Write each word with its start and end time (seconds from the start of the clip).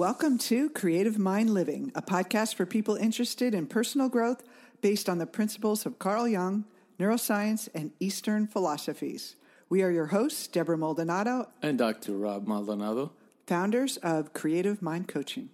Welcome 0.00 0.38
to 0.38 0.70
Creative 0.70 1.18
Mind 1.18 1.50
Living, 1.50 1.92
a 1.94 2.00
podcast 2.00 2.54
for 2.54 2.64
people 2.64 2.96
interested 2.96 3.54
in 3.54 3.66
personal 3.66 4.08
growth 4.08 4.42
based 4.80 5.10
on 5.10 5.18
the 5.18 5.26
principles 5.26 5.84
of 5.84 5.98
Carl 5.98 6.26
Jung, 6.26 6.64
neuroscience, 6.98 7.68
and 7.74 7.92
Eastern 8.00 8.46
philosophies. 8.46 9.36
We 9.68 9.82
are 9.82 9.90
your 9.90 10.06
hosts, 10.06 10.46
Deborah 10.46 10.78
Maldonado, 10.78 11.50
and 11.60 11.76
Dr. 11.76 12.16
Rob 12.16 12.46
Maldonado, 12.46 13.12
founders 13.46 13.98
of 13.98 14.32
Creative 14.32 14.80
Mind 14.80 15.06
Coaching. 15.06 15.50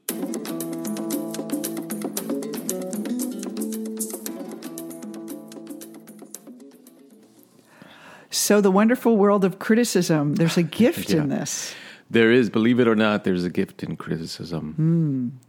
So, 8.31 8.61
the 8.61 8.71
wonderful 8.71 9.17
world 9.17 9.45
of 9.45 9.59
criticism, 9.59 10.37
there's 10.37 10.57
a 10.57 10.63
gift 10.83 11.11
yeah. 11.11 11.23
in 11.23 11.31
this. 11.31 11.75
There 12.11 12.31
is, 12.31 12.51
believe 12.51 12.81
it 12.81 12.87
or 12.87 12.95
not, 12.95 13.25
there's 13.25 13.45
a 13.45 13.51
gift 13.51 13.83
in 13.83 13.97
criticism. 13.97 15.41
Mm. 15.41 15.47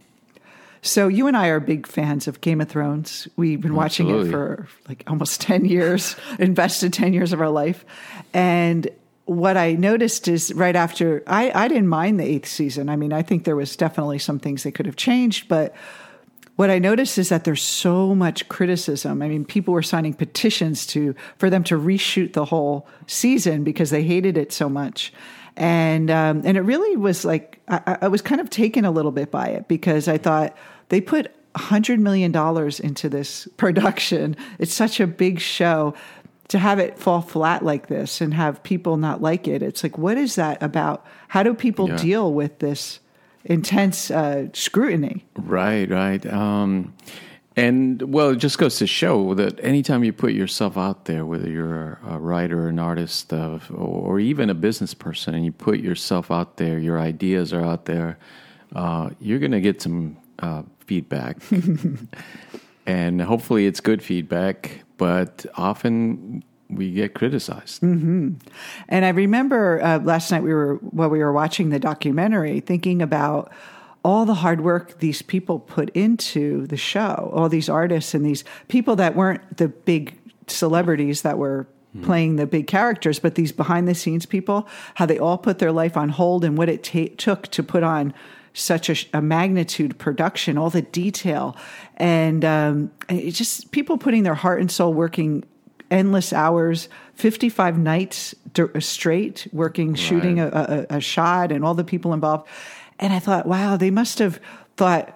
So 0.82 1.08
you 1.08 1.26
and 1.26 1.36
I 1.36 1.48
are 1.48 1.60
big 1.60 1.86
fans 1.86 2.28
of 2.28 2.40
Game 2.40 2.60
of 2.60 2.68
Thrones. 2.68 3.28
We've 3.36 3.60
been 3.60 3.74
watching 3.74 4.08
it 4.08 4.30
for 4.30 4.68
like 4.88 5.04
almost 5.06 5.40
10 5.42 5.64
years, 5.64 6.16
invested 6.38 6.92
10 6.92 7.12
years 7.12 7.32
of 7.32 7.40
our 7.40 7.50
life. 7.50 7.84
And 8.32 8.88
what 9.24 9.56
I 9.56 9.72
noticed 9.72 10.28
is 10.28 10.54
right 10.54 10.74
after 10.74 11.22
I, 11.26 11.50
I 11.54 11.68
didn't 11.68 11.88
mind 11.88 12.18
the 12.18 12.24
eighth 12.24 12.48
season. 12.48 12.88
I 12.88 12.96
mean, 12.96 13.12
I 13.12 13.22
think 13.22 13.44
there 13.44 13.56
was 13.56 13.76
definitely 13.76 14.18
some 14.18 14.38
things 14.38 14.62
they 14.62 14.70
could 14.70 14.86
have 14.86 14.96
changed, 14.96 15.48
but 15.48 15.74
what 16.56 16.70
I 16.70 16.78
noticed 16.78 17.18
is 17.18 17.28
that 17.28 17.44
there's 17.44 17.62
so 17.62 18.14
much 18.14 18.48
criticism. 18.48 19.22
I 19.22 19.28
mean, 19.28 19.44
people 19.44 19.74
were 19.74 19.82
signing 19.82 20.14
petitions 20.14 20.86
to 20.86 21.14
for 21.36 21.50
them 21.50 21.62
to 21.64 21.78
reshoot 21.78 22.32
the 22.32 22.46
whole 22.46 22.88
season 23.06 23.62
because 23.62 23.90
they 23.90 24.02
hated 24.02 24.36
it 24.36 24.52
so 24.52 24.68
much 24.68 25.12
and 25.58 26.10
um, 26.10 26.42
and 26.44 26.56
it 26.56 26.62
really 26.62 26.96
was 26.96 27.24
like 27.24 27.60
I, 27.68 27.98
I 28.02 28.08
was 28.08 28.22
kind 28.22 28.40
of 28.40 28.48
taken 28.48 28.84
a 28.84 28.90
little 28.90 29.10
bit 29.10 29.30
by 29.30 29.48
it 29.48 29.68
because 29.68 30.08
I 30.08 30.16
thought 30.16 30.56
they 30.88 31.00
put 31.00 31.34
hundred 31.56 31.98
million 31.98 32.30
dollars 32.32 32.78
into 32.80 33.08
this 33.08 33.48
production. 33.56 34.36
It's 34.58 34.72
such 34.72 35.00
a 35.00 35.06
big 35.06 35.40
show. 35.40 35.94
To 36.48 36.58
have 36.58 36.78
it 36.78 36.98
fall 36.98 37.20
flat 37.20 37.62
like 37.62 37.88
this 37.88 38.22
and 38.22 38.32
have 38.32 38.62
people 38.62 38.96
not 38.96 39.20
like 39.20 39.46
it, 39.46 39.62
it's 39.62 39.82
like, 39.82 39.98
what 39.98 40.16
is 40.16 40.36
that 40.36 40.62
about? 40.62 41.04
How 41.28 41.42
do 41.42 41.52
people 41.52 41.90
yeah. 41.90 41.96
deal 41.98 42.32
with 42.32 42.60
this 42.60 43.00
intense 43.44 44.10
uh, 44.10 44.46
scrutiny? 44.54 45.26
Right, 45.36 45.90
right. 45.90 46.24
Um, 46.24 46.94
and 47.58 48.02
well, 48.02 48.30
it 48.30 48.36
just 48.36 48.56
goes 48.56 48.76
to 48.78 48.86
show 48.86 49.34
that 49.34 49.58
anytime 49.64 50.04
you 50.04 50.12
put 50.12 50.32
yourself 50.32 50.78
out 50.78 51.06
there, 51.06 51.26
whether 51.26 51.50
you're 51.50 51.98
a 52.06 52.16
writer, 52.16 52.68
an 52.68 52.78
artist, 52.78 53.32
uh, 53.32 53.58
or 53.74 54.20
even 54.20 54.48
a 54.48 54.54
business 54.54 54.94
person, 54.94 55.34
and 55.34 55.44
you 55.44 55.50
put 55.50 55.80
yourself 55.80 56.30
out 56.30 56.58
there, 56.58 56.78
your 56.78 57.00
ideas 57.00 57.52
are 57.52 57.64
out 57.64 57.86
there, 57.86 58.16
uh, 58.76 59.10
you're 59.18 59.40
going 59.40 59.50
to 59.50 59.60
get 59.60 59.82
some 59.82 60.16
uh, 60.38 60.62
feedback. 60.86 61.38
and 62.86 63.20
hopefully 63.20 63.66
it's 63.66 63.80
good 63.80 64.04
feedback, 64.04 64.84
but 64.96 65.44
often 65.56 66.44
we 66.70 66.92
get 66.92 67.14
criticized. 67.14 67.82
Mm-hmm. 67.82 68.34
And 68.88 69.04
I 69.04 69.08
remember 69.08 69.82
uh, 69.82 69.98
last 69.98 70.30
night 70.30 70.44
we 70.44 70.54
were 70.54 70.76
while 70.76 71.08
we 71.08 71.18
were 71.18 71.32
watching 71.32 71.70
the 71.70 71.80
documentary, 71.80 72.60
thinking 72.60 73.02
about 73.02 73.50
all 74.08 74.24
the 74.24 74.32
hard 74.32 74.62
work 74.62 75.00
these 75.00 75.20
people 75.20 75.58
put 75.58 75.90
into 75.90 76.66
the 76.68 76.78
show, 76.78 77.30
all 77.34 77.46
these 77.50 77.68
artists 77.68 78.14
and 78.14 78.24
these 78.24 78.42
people 78.68 78.96
that 78.96 79.14
weren't 79.14 79.58
the 79.58 79.68
big 79.68 80.18
celebrities 80.46 81.20
that 81.20 81.36
were 81.36 81.68
mm. 81.94 82.02
playing 82.02 82.36
the 82.36 82.46
big 82.46 82.66
characters, 82.66 83.18
but 83.18 83.34
these 83.34 83.52
behind 83.52 83.86
the 83.86 83.94
scenes 83.94 84.24
people, 84.24 84.66
how 84.94 85.04
they 85.04 85.18
all 85.18 85.36
put 85.36 85.58
their 85.58 85.72
life 85.72 85.94
on 85.94 86.08
hold 86.08 86.42
and 86.42 86.56
what 86.56 86.70
it 86.70 86.82
ta- 86.82 87.14
took 87.18 87.48
to 87.48 87.62
put 87.62 87.82
on 87.82 88.14
such 88.54 88.88
a, 88.88 89.18
a, 89.18 89.20
magnitude 89.20 89.98
production, 89.98 90.56
all 90.56 90.70
the 90.70 90.80
detail, 90.80 91.54
and 91.98 92.46
um, 92.46 92.90
just 93.10 93.70
people 93.72 93.98
putting 93.98 94.22
their 94.22 94.34
heart 94.34 94.58
and 94.58 94.70
soul 94.70 94.94
working 94.94 95.44
endless 95.90 96.32
hours, 96.32 96.88
55 97.14 97.78
nights 97.78 98.34
straight, 98.78 99.46
working, 99.52 99.90
right. 99.90 99.98
shooting 99.98 100.40
a, 100.40 100.86
a, 100.90 100.96
a 100.96 101.00
shot, 101.00 101.52
and 101.52 101.62
all 101.62 101.74
the 101.74 101.84
people 101.84 102.14
involved. 102.14 102.48
And 102.98 103.12
I 103.12 103.18
thought, 103.18 103.46
wow, 103.46 103.76
they 103.76 103.90
must 103.90 104.18
have 104.18 104.40
thought, 104.76 105.14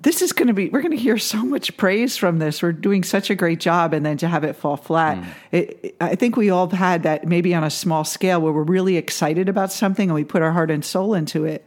this 0.00 0.22
is 0.22 0.32
going 0.32 0.48
to 0.48 0.54
be, 0.54 0.68
we're 0.68 0.82
going 0.82 0.96
to 0.96 0.96
hear 0.96 1.18
so 1.18 1.42
much 1.44 1.76
praise 1.76 2.16
from 2.16 2.38
this. 2.38 2.62
We're 2.62 2.72
doing 2.72 3.02
such 3.02 3.30
a 3.30 3.34
great 3.34 3.60
job. 3.60 3.92
And 3.92 4.04
then 4.04 4.16
to 4.18 4.28
have 4.28 4.44
it 4.44 4.54
fall 4.54 4.76
flat. 4.76 5.18
Mm. 5.18 5.26
It, 5.52 5.80
it, 5.82 5.96
I 6.00 6.14
think 6.14 6.36
we 6.36 6.50
all 6.50 6.68
had 6.68 7.02
that 7.02 7.26
maybe 7.26 7.54
on 7.54 7.64
a 7.64 7.70
small 7.70 8.04
scale 8.04 8.40
where 8.40 8.52
we're 8.52 8.62
really 8.62 8.96
excited 8.96 9.48
about 9.48 9.72
something 9.72 10.08
and 10.08 10.14
we 10.14 10.24
put 10.24 10.42
our 10.42 10.52
heart 10.52 10.70
and 10.70 10.84
soul 10.84 11.14
into 11.14 11.44
it, 11.44 11.64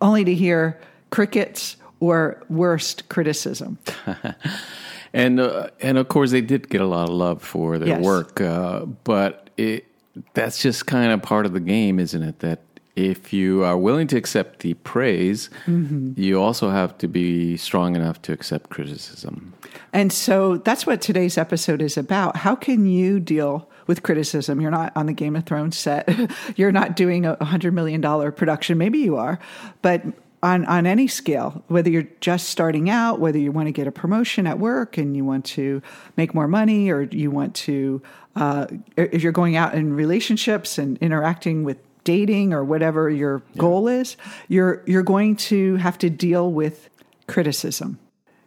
only 0.00 0.24
to 0.24 0.34
hear 0.34 0.80
crickets 1.10 1.76
or 2.00 2.42
worst 2.48 3.08
criticism. 3.08 3.78
and 5.12 5.38
uh, 5.38 5.68
and 5.80 5.98
of 5.98 6.08
course 6.08 6.30
they 6.30 6.40
did 6.40 6.68
get 6.68 6.80
a 6.80 6.86
lot 6.86 7.08
of 7.08 7.14
love 7.14 7.42
for 7.42 7.78
their 7.78 7.88
yes. 7.88 8.04
work, 8.04 8.40
uh, 8.40 8.84
but 9.04 9.50
it, 9.56 9.86
that's 10.34 10.60
just 10.62 10.86
kind 10.86 11.12
of 11.12 11.22
part 11.22 11.46
of 11.46 11.52
the 11.52 11.60
game, 11.60 11.98
isn't 11.98 12.22
it? 12.22 12.40
That 12.40 12.60
if 12.96 13.32
you 13.32 13.64
are 13.64 13.76
willing 13.76 14.06
to 14.08 14.16
accept 14.16 14.60
the 14.60 14.74
praise, 14.74 15.50
mm-hmm. 15.66 16.12
you 16.16 16.40
also 16.40 16.70
have 16.70 16.96
to 16.98 17.08
be 17.08 17.56
strong 17.56 17.96
enough 17.96 18.20
to 18.22 18.32
accept 18.32 18.70
criticism. 18.70 19.52
And 19.92 20.12
so 20.12 20.58
that's 20.58 20.86
what 20.86 21.00
today's 21.00 21.38
episode 21.38 21.82
is 21.82 21.96
about. 21.96 22.36
How 22.36 22.54
can 22.54 22.86
you 22.86 23.20
deal 23.20 23.68
with 23.86 24.02
criticism? 24.02 24.60
You're 24.60 24.70
not 24.70 24.92
on 24.96 25.06
the 25.06 25.12
Game 25.12 25.36
of 25.36 25.44
Thrones 25.44 25.76
set, 25.76 26.08
you're 26.56 26.72
not 26.72 26.96
doing 26.96 27.26
a 27.26 27.36
$100 27.36 27.72
million 27.72 28.02
production. 28.32 28.78
Maybe 28.78 28.98
you 28.98 29.16
are, 29.16 29.38
but 29.82 30.02
on, 30.42 30.64
on 30.66 30.86
any 30.86 31.06
scale, 31.06 31.62
whether 31.68 31.90
you're 31.90 32.08
just 32.20 32.48
starting 32.48 32.88
out, 32.88 33.20
whether 33.20 33.38
you 33.38 33.52
want 33.52 33.68
to 33.68 33.72
get 33.72 33.86
a 33.86 33.92
promotion 33.92 34.46
at 34.46 34.58
work 34.58 34.96
and 34.96 35.14
you 35.14 35.24
want 35.24 35.44
to 35.44 35.82
make 36.16 36.34
more 36.34 36.48
money, 36.48 36.90
or 36.90 37.02
you 37.02 37.30
want 37.30 37.54
to, 37.54 38.00
uh, 38.36 38.66
if 38.96 39.22
you're 39.22 39.32
going 39.32 39.56
out 39.56 39.74
in 39.74 39.92
relationships 39.92 40.78
and 40.78 40.96
interacting 40.98 41.62
with 41.62 41.76
dating 42.04 42.52
or 42.52 42.64
whatever 42.64 43.10
your 43.10 43.42
yeah. 43.52 43.58
goal 43.58 43.88
is, 43.88 44.16
you're 44.48 44.82
you're 44.86 45.02
going 45.02 45.36
to 45.36 45.76
have 45.76 45.98
to 45.98 46.10
deal 46.10 46.50
with 46.50 46.88
criticism. 47.26 47.98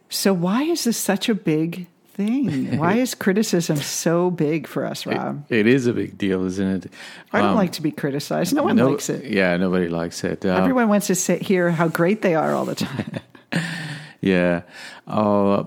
So 0.08 0.32
why 0.32 0.62
is 0.62 0.84
this 0.84 0.96
such 0.96 1.28
a 1.28 1.34
big 1.34 1.86
thing? 2.14 2.78
Why 2.78 2.94
is 2.94 3.12
criticism 3.12 3.76
so 3.76 4.30
big 4.30 4.68
for 4.68 4.84
us, 4.84 5.04
Rob? 5.04 5.44
it, 5.48 5.58
it 5.58 5.66
is 5.66 5.88
a 5.88 5.92
big 5.92 6.16
deal, 6.16 6.44
isn't 6.44 6.84
it? 6.84 6.92
I 7.32 7.40
don't 7.40 7.50
um, 7.50 7.56
like 7.56 7.72
to 7.72 7.82
be 7.82 7.90
criticized. 7.90 8.54
No 8.54 8.62
one 8.62 8.76
no, 8.76 8.90
likes 8.90 9.10
it. 9.10 9.24
Yeah, 9.24 9.56
nobody 9.56 9.88
likes 9.88 10.22
it. 10.22 10.46
Um, 10.46 10.56
Everyone 10.56 10.88
wants 10.88 11.08
to 11.08 11.16
sit, 11.16 11.42
hear 11.42 11.72
how 11.72 11.88
great 11.88 12.22
they 12.22 12.36
are 12.36 12.54
all 12.54 12.64
the 12.64 12.76
time. 12.76 13.18
yeah. 14.20 14.62
Uh, 15.08 15.64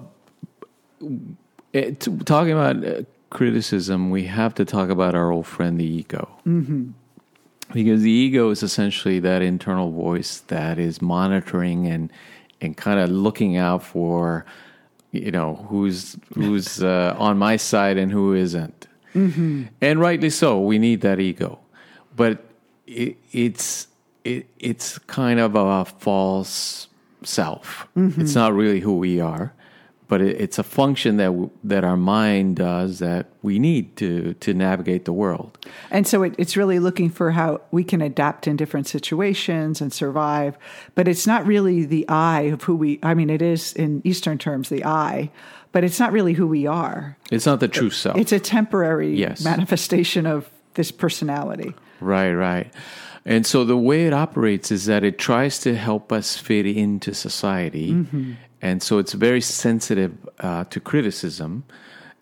it, 1.74 2.00
talking 2.26 2.54
about 2.54 2.86
uh, 2.86 3.02
criticism, 3.30 4.10
we 4.10 4.24
have 4.24 4.56
to 4.56 4.64
talk 4.64 4.90
about 4.90 5.16
our 5.16 5.32
old 5.32 5.48
friend, 5.48 5.78
the 5.78 5.86
ego. 5.86 6.30
Mm-hmm 6.48 6.92
because 7.74 8.02
the 8.02 8.12
ego 8.12 8.50
is 8.50 8.64
essentially 8.64 9.20
that 9.20 9.42
internal 9.42 9.92
voice 9.92 10.40
that 10.48 10.80
is 10.80 11.02
monitoring 11.02 11.88
and 11.88 12.12
and 12.62 12.76
kind 12.76 13.00
of 13.00 13.10
looking 13.10 13.58
out 13.58 13.84
for 13.84 14.46
you 15.12 15.32
know 15.32 15.56
who's 15.70 16.18
who's 16.34 16.84
uh, 16.84 17.16
on 17.18 17.38
my 17.38 17.56
side 17.56 17.98
and 17.98 18.12
who 18.12 18.34
isn't 18.34 18.88
mm-hmm. 19.14 19.64
and 19.82 20.00
rightly 20.00 20.30
so 20.30 20.60
we 20.60 20.78
need 20.78 21.02
that 21.02 21.20
ego 21.20 21.60
but 22.16 22.44
it, 22.86 23.18
it's 23.32 23.88
it, 24.24 24.48
it's 24.60 24.98
kind 25.00 25.40
of 25.40 25.56
a 25.56 25.86
false 25.86 26.88
self 27.24 27.88
mm-hmm. 27.96 28.22
it's 28.22 28.36
not 28.36 28.54
really 28.54 28.80
who 28.80 28.98
we 28.98 29.20
are 29.20 29.54
but 30.08 30.22
it, 30.22 30.40
it's 30.40 30.58
a 30.58 30.64
function 30.64 31.18
that 31.18 31.28
w- 31.28 31.50
that 31.64 31.84
our 31.84 31.98
mind 31.98 32.56
does 32.56 33.00
that 33.00 33.28
we 33.42 33.60
need 33.60 33.96
to 33.98 34.34
to 34.36 34.54
navigate 34.54 35.06
the 35.06 35.14
world. 35.14 35.58
And 35.92 36.08
so 36.08 36.24
it, 36.24 36.36
it's 36.38 36.56
really 36.56 36.80
looking 36.80 37.10
for 37.10 37.32
how 37.32 37.62
we 37.72 37.84
can 37.84 38.02
adapt 38.02 38.48
in 38.48 38.56
different 38.56 38.88
situations 38.88 39.82
and 39.82 39.92
survive. 39.92 40.58
But 40.96 41.08
it's 41.08 41.28
not 41.28 41.46
really 41.46 41.86
the 41.86 42.08
I 42.08 42.42
of 42.42 42.64
who 42.64 42.76
we. 42.76 43.00
I 43.04 43.14
mean, 43.14 43.30
it 43.30 43.42
is 43.42 43.74
in 43.74 44.02
Eastern 44.04 44.38
terms 44.38 44.70
the 44.70 44.86
I, 44.86 45.30
but 45.72 45.84
it's 45.84 46.00
not 46.00 46.12
really 46.12 46.34
who 46.34 46.48
we 46.48 46.66
are. 46.66 47.18
It's 47.32 47.46
not 47.46 47.60
the 47.60 47.68
true 47.68 47.90
self. 47.90 48.18
It's 48.18 48.32
a 48.32 48.40
temporary 48.40 49.16
yes. 49.16 49.44
manifestation 49.44 50.26
of 50.26 50.50
this 50.76 50.92
personality. 50.92 51.74
Right. 52.00 52.34
Right. 52.34 52.74
And 53.26 53.46
so 53.46 53.66
the 53.66 53.76
way 53.76 54.08
it 54.08 54.14
operates 54.14 54.72
is 54.72 54.86
that 54.86 55.04
it 55.04 55.18
tries 55.18 55.60
to 55.60 55.76
help 55.76 56.14
us 56.14 56.38
fit 56.38 56.66
into 56.66 57.14
society. 57.14 57.92
Mm-hmm 57.92 58.34
and 58.62 58.82
so 58.82 58.98
it's 58.98 59.14
very 59.14 59.42
sensitive 59.42 60.14
uh, 60.40 60.64
to 60.66 60.80
criticism, 60.80 61.64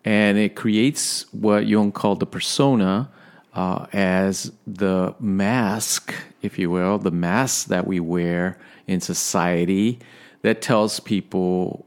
and 0.04 0.38
it 0.38 0.54
creates 0.54 1.24
what 1.32 1.66
Jung 1.66 1.92
called 1.92 2.20
the 2.20 2.26
persona 2.26 3.10
uh, 3.54 3.86
as 3.92 4.52
the 4.66 5.14
mask, 5.18 6.14
if 6.42 6.58
you 6.58 6.70
will, 6.70 6.98
the 6.98 7.10
mask 7.10 7.68
that 7.68 7.86
we 7.86 7.98
wear 8.00 8.58
in 8.86 9.00
society 9.00 9.98
that 10.42 10.60
tells 10.60 11.00
people 11.00 11.86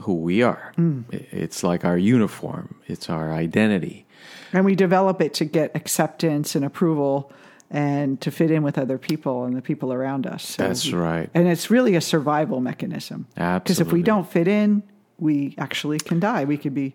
who 0.00 0.14
we 0.14 0.42
are. 0.42 0.72
Mm. 0.76 1.04
It's 1.10 1.62
like 1.62 1.84
our 1.84 1.98
uniform, 1.98 2.76
it's 2.86 3.08
our 3.08 3.32
identity. 3.32 4.06
And 4.52 4.64
we 4.64 4.74
develop 4.74 5.20
it 5.20 5.34
to 5.34 5.44
get 5.44 5.74
acceptance 5.74 6.54
and 6.54 6.64
approval 6.64 7.32
and 7.70 8.20
to 8.20 8.30
fit 8.30 8.50
in 8.50 8.62
with 8.62 8.78
other 8.78 8.98
people 8.98 9.44
and 9.44 9.56
the 9.56 9.62
people 9.62 9.92
around 9.92 10.26
us. 10.26 10.46
So 10.46 10.62
That's 10.62 10.92
right. 10.92 11.28
And 11.34 11.48
it's 11.48 11.70
really 11.70 11.96
a 11.96 12.00
survival 12.00 12.60
mechanism. 12.60 13.26
Absolutely. 13.36 13.60
Because 13.64 13.80
if 13.80 13.92
we 13.92 14.02
don't 14.02 14.30
fit 14.30 14.48
in, 14.48 14.82
we 15.18 15.54
actually 15.58 15.98
can 15.98 16.20
die. 16.20 16.44
We 16.44 16.58
could 16.58 16.74
be 16.74 16.94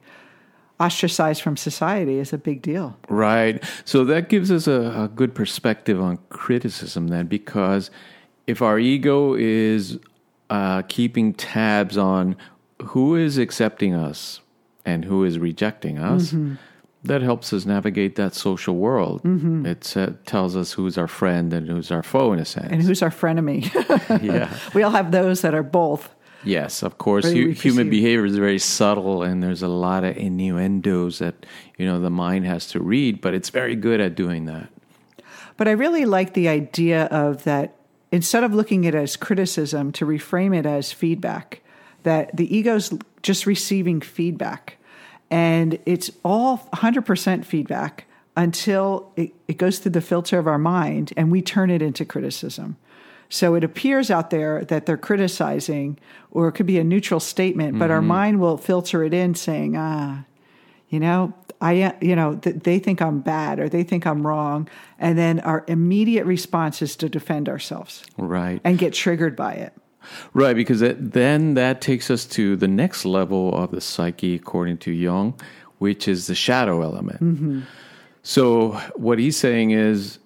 ostracized 0.79 1.41
from 1.41 1.57
society 1.57 2.17
is 2.17 2.33
a 2.33 2.37
big 2.37 2.61
deal. 2.61 2.97
Right. 3.09 3.63
So 3.85 4.05
that 4.05 4.29
gives 4.29 4.51
us 4.51 4.65
a, 4.67 5.03
a 5.03 5.11
good 5.13 5.35
perspective 5.35 6.01
on 6.01 6.17
criticism 6.29 7.09
then, 7.09 7.27
because 7.27 7.91
if 8.47 8.61
our 8.61 8.79
ego 8.79 9.35
is 9.35 9.99
uh, 10.49 10.81
keeping 10.87 11.33
tabs 11.33 11.97
on 11.97 12.35
who 12.81 13.15
is 13.15 13.37
accepting 13.37 13.93
us 13.93 14.41
and 14.85 15.05
who 15.05 15.23
is 15.23 15.37
rejecting 15.37 15.99
us, 15.99 16.33
that 17.03 17.21
helps 17.21 17.51
us 17.51 17.65
navigate 17.65 18.15
that 18.15 18.35
social 18.35 18.75
world. 18.75 19.21
It 19.65 19.97
uh, 19.97 20.11
tells 20.25 20.55
us 20.55 20.73
who's 20.73 20.97
our 20.97 21.07
friend 21.07 21.51
and 21.51 21.67
who's 21.67 21.91
our 21.91 22.03
foe, 22.03 22.33
in 22.33 22.39
a 22.39 22.45
sense. 22.45 22.67
And 22.71 22.81
who's 22.81 23.01
our 23.01 23.09
frenemy? 23.09 23.63
yeah. 24.23 24.53
we 24.73 24.83
all 24.83 24.91
have 24.91 25.11
those 25.11 25.41
that 25.41 25.53
are 25.53 25.63
both. 25.63 26.13
Yes, 26.43 26.83
of 26.83 26.97
course. 26.97 27.25
Hu- 27.25 27.49
human 27.49 27.89
behavior 27.89 28.25
is 28.25 28.35
very 28.35 28.59
subtle, 28.59 29.23
and 29.23 29.43
there's 29.43 29.61
a 29.61 29.67
lot 29.67 30.03
of 30.03 30.17
innuendos 30.17 31.19
that 31.19 31.45
you 31.77 31.85
know 31.85 31.99
the 31.99 32.09
mind 32.09 32.45
has 32.45 32.67
to 32.67 32.79
read. 32.79 33.21
But 33.21 33.33
it's 33.33 33.49
very 33.49 33.75
good 33.75 33.99
at 33.99 34.15
doing 34.15 34.45
that. 34.45 34.69
But 35.57 35.67
I 35.67 35.71
really 35.71 36.05
like 36.05 36.33
the 36.33 36.47
idea 36.47 37.05
of 37.05 37.43
that 37.43 37.75
instead 38.11 38.43
of 38.43 38.53
looking 38.53 38.85
at 38.85 38.95
it 38.95 38.97
as 38.97 39.15
criticism, 39.15 39.91
to 39.93 40.05
reframe 40.05 40.55
it 40.55 40.65
as 40.65 40.91
feedback, 40.91 41.61
that 42.03 42.35
the 42.35 42.55
ego's 42.55 42.93
just 43.23 43.45
receiving 43.45 44.01
feedback. 44.01 44.77
And 45.31 45.79
it's 45.85 46.11
all 46.23 46.57
100% 46.73 47.45
feedback 47.45 48.05
until 48.35 49.11
it, 49.15 49.33
it 49.47 49.57
goes 49.57 49.79
through 49.79 49.93
the 49.93 50.01
filter 50.01 50.37
of 50.37 50.45
our 50.47 50.57
mind 50.57 51.13
and 51.17 51.31
we 51.31 51.41
turn 51.41 51.69
it 51.71 51.81
into 51.81 52.05
criticism. 52.05 52.75
So 53.29 53.55
it 53.55 53.63
appears 53.63 54.11
out 54.11 54.29
there 54.29 54.65
that 54.65 54.85
they're 54.85 54.97
criticizing, 54.97 55.97
or 56.31 56.49
it 56.49 56.51
could 56.51 56.65
be 56.65 56.77
a 56.79 56.83
neutral 56.83 57.21
statement, 57.21 57.79
but 57.79 57.89
our 57.89 58.01
mind 58.01 58.41
will 58.41 58.57
filter 58.57 59.05
it 59.05 59.13
in 59.13 59.35
saying, 59.35 59.77
ah, 59.77 60.25
you 60.89 60.99
know 60.99 61.33
i 61.61 61.95
you 62.01 62.15
know 62.15 62.35
th- 62.35 62.57
they 62.63 62.77
think 62.77 63.01
i'm 63.01 63.21
bad 63.21 63.59
or 63.59 63.69
they 63.69 63.81
think 63.83 64.05
i'm 64.05 64.25
wrong 64.27 64.67
and 64.99 65.17
then 65.17 65.39
our 65.41 65.63
immediate 65.67 66.25
response 66.25 66.81
is 66.81 66.95
to 66.97 67.07
defend 67.07 67.47
ourselves 67.47 68.03
Right. 68.17 68.59
and 68.65 68.77
get 68.77 68.91
triggered 68.93 69.35
by 69.37 69.53
it 69.53 69.73
Right, 70.33 70.55
because 70.55 70.81
it, 70.81 71.13
then 71.13 71.53
that 71.55 71.81
takes 71.81 72.09
us 72.09 72.25
to 72.25 72.55
the 72.55 72.67
next 72.67 73.05
level 73.05 73.53
of 73.55 73.71
the 73.71 73.81
psyche, 73.81 74.35
according 74.35 74.77
to 74.79 74.91
Jung, 74.91 75.39
which 75.77 76.07
is 76.07 76.27
the 76.27 76.35
shadow 76.35 76.81
element. 76.81 77.65
So, 78.23 78.71
what 78.95 79.19
he's 79.19 79.37
saying 79.37 79.71
is, 79.71 80.19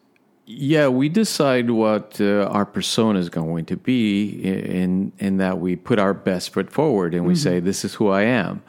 yeah, 0.46 0.88
we 0.90 1.10
decide 1.10 1.72
what 1.72 2.20
uh, 2.22 2.44
our 2.44 2.66
persona 2.66 3.20
is 3.20 3.30
going 3.30 3.66
to 3.66 3.78
be 3.78 4.30
in 4.44 5.12
in 5.18 5.38
that 5.38 5.60
we 5.60 5.76
put 5.76 5.98
our 5.98 6.14
best 6.14 6.52
foot 6.52 6.72
forward 6.72 7.14
and 7.14 7.26
we 7.26 7.34
say, 7.36 7.60
"This 7.60 7.84
is 7.84 7.96
who 7.96 8.10
I 8.10 8.24
am." 8.24 8.62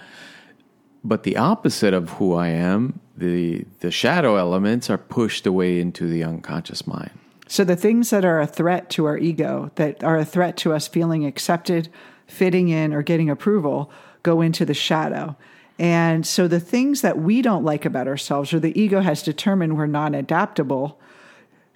But 1.04 1.22
the 1.24 1.36
opposite 1.36 1.92
of 1.92 2.10
who 2.10 2.34
I 2.34 2.48
am, 2.48 3.00
the 3.16 3.64
the 3.80 3.90
shadow 3.90 4.36
elements, 4.36 4.88
are 4.88 4.98
pushed 4.98 5.46
away 5.46 5.78
into 5.78 6.06
the 6.06 6.24
unconscious 6.24 6.86
mind. 6.86 7.10
So 7.48 7.64
the 7.64 7.76
things 7.76 8.10
that 8.10 8.24
are 8.24 8.40
a 8.40 8.46
threat 8.46 8.90
to 8.90 9.04
our 9.06 9.16
ego 9.18 9.70
that 9.76 10.02
are 10.02 10.16
a 10.16 10.24
threat 10.24 10.56
to 10.58 10.72
us 10.72 10.88
feeling 10.88 11.24
accepted 11.24 11.88
fitting 12.26 12.68
in 12.68 12.92
or 12.92 13.02
getting 13.02 13.30
approval 13.30 13.90
go 14.22 14.40
into 14.40 14.64
the 14.64 14.74
shadow. 14.74 15.36
And 15.78 16.26
so 16.26 16.48
the 16.48 16.60
things 16.60 17.02
that 17.02 17.18
we 17.18 17.42
don't 17.42 17.64
like 17.64 17.84
about 17.84 18.08
ourselves 18.08 18.52
or 18.52 18.60
the 18.60 18.78
ego 18.80 19.00
has 19.00 19.22
determined 19.22 19.76
we're 19.76 19.86
non-adaptable 19.86 20.98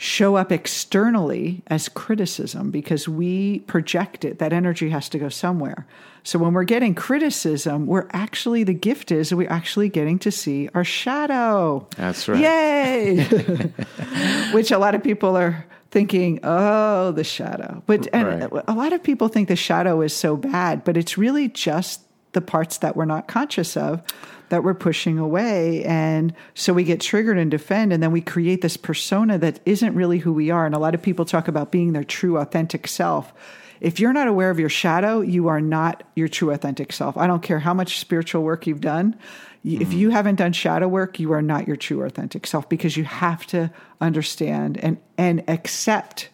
show 0.03 0.35
up 0.35 0.51
externally 0.51 1.63
as 1.67 1.87
criticism 1.91 2.71
because 2.71 3.07
we 3.07 3.59
project 3.61 4.25
it. 4.25 4.39
That 4.39 4.51
energy 4.51 4.89
has 4.89 5.11
to 5.11 5.19
go 5.19 5.29
somewhere. 5.29 5.87
So 6.23 6.39
when 6.39 6.55
we're 6.55 6.65
getting 6.65 6.95
criticism, 6.95 7.87
we're 7.87 8.09
actually, 8.13 8.65
the 8.65 8.73
gift 8.73 9.13
is 9.13 9.35
we're 9.35 9.51
actually 9.51 9.91
getting 9.91 10.19
to 10.21 10.31
see 10.31 10.71
our 10.75 10.85
shadow. 10.85 11.87
That's 11.99 12.27
right. 12.29 12.41
Yay! 12.41 13.25
Which 14.55 14.71
a 14.71 14.79
lot 14.79 14.95
of 14.95 15.03
people 15.03 15.37
are 15.37 15.67
thinking, 15.91 16.41
oh, 16.45 17.11
the 17.13 17.25
shadow. 17.25 17.83
But 17.85 18.09
and 18.15 18.51
Right. 18.53 18.65
a 18.67 18.73
lot 18.73 18.95
of 18.95 19.03
people 19.03 19.29
think 19.29 19.49
the 19.49 19.57
shadow 19.57 20.01
is 20.01 20.17
so 20.17 20.35
bad, 20.35 20.83
but 20.83 20.97
it's 20.97 21.19
really 21.19 21.49
just 21.49 22.01
the 22.33 22.41
parts 22.41 22.79
that 22.79 22.97
we're 22.97 23.05
not 23.05 23.29
conscious 23.29 23.77
of 23.77 24.03
that 24.51 24.65
we're 24.65 24.75
pushing 24.75 25.19
away. 25.19 25.85
And 25.85 26.35
so 26.55 26.73
we 26.73 26.85
get 26.85 27.01
triggered 27.01 27.39
and 27.39 27.51
defend, 27.51 27.93
and 27.93 28.03
then 28.03 28.13
we 28.13 28.21
create 28.21 28.63
this 28.63 28.77
persona 28.77 29.39
that 29.39 29.61
isn't 29.65 29.95
really 29.95 30.19
who 30.19 30.33
we 30.33 30.51
are. 30.51 30.67
And 30.67 30.75
a 30.75 30.79
lot 30.79 30.95
of 30.95 31.03
people 31.03 31.25
talk 31.25 31.49
about 31.49 31.71
being 31.71 31.93
their 31.93 32.05
true, 32.05 32.37
authentic 32.37 32.87
self. 32.89 33.33
If 33.81 33.99
you're 34.01 34.13
not 34.13 34.29
aware 34.29 34.51
of 34.51 34.59
your 34.61 34.69
shadow, 34.69 35.21
you 35.21 35.49
are 35.49 35.61
not 35.61 36.03
your 36.15 36.29
true, 36.29 36.51
authentic 36.51 36.93
self. 36.93 37.17
I 37.17 37.27
don't 37.27 37.43
care 37.43 37.61
how 37.61 37.73
much 37.75 37.99
spiritual 37.99 38.43
work 38.43 38.67
you've 38.67 38.81
done. 38.81 39.17
Y- 39.65 39.79
If 39.81 39.93
you 39.93 40.11
haven't 40.11 40.35
done 40.35 40.53
shadow 40.53 40.89
work, 40.89 41.19
you 41.21 41.33
are 41.33 41.43
not 41.43 41.67
your 41.67 41.77
true, 41.77 42.03
authentic 42.03 42.47
self 42.47 42.69
because 42.69 42.97
you 42.97 43.05
have 43.05 43.47
to 43.49 43.71
understand 44.01 44.79
and, 44.79 44.99
and 45.17 45.45
accept 45.49 46.29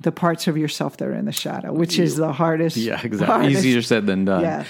the 0.00 0.12
parts 0.12 0.46
of 0.46 0.56
yourself 0.56 0.96
that 0.98 1.08
are 1.08 1.14
in 1.14 1.24
the 1.24 1.32
shadow, 1.32 1.72
which 1.72 1.98
is 1.98 2.16
the 2.16 2.32
hardest. 2.32 2.76
Yeah, 2.76 3.00
exactly. 3.02 3.26
hardest- 3.26 3.64
Easier 3.64 3.82
said 3.82 4.06
than 4.06 4.24
done. 4.24 4.42
Yeah. 4.42 4.64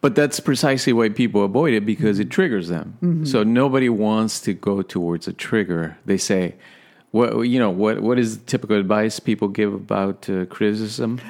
But 0.00 0.14
that's 0.14 0.40
precisely 0.40 0.92
why 0.92 1.10
people 1.10 1.44
avoid 1.44 1.74
it 1.74 1.84
because 1.84 2.18
it 2.18 2.30
triggers 2.30 2.68
them. 2.68 2.96
Mm-hmm. 3.02 3.24
So 3.26 3.42
nobody 3.42 3.88
wants 3.90 4.40
to 4.42 4.54
go 4.54 4.80
towards 4.82 5.28
a 5.28 5.32
trigger. 5.34 5.98
They 6.06 6.16
say, 6.16 6.54
"What 7.10 7.42
you 7.42 7.58
know? 7.58 7.70
What 7.70 8.00
what 8.00 8.18
is 8.18 8.38
typical 8.46 8.76
advice 8.78 9.20
people 9.20 9.48
give 9.48 9.74
about 9.74 10.28
uh, 10.30 10.46
criticism?" 10.46 11.20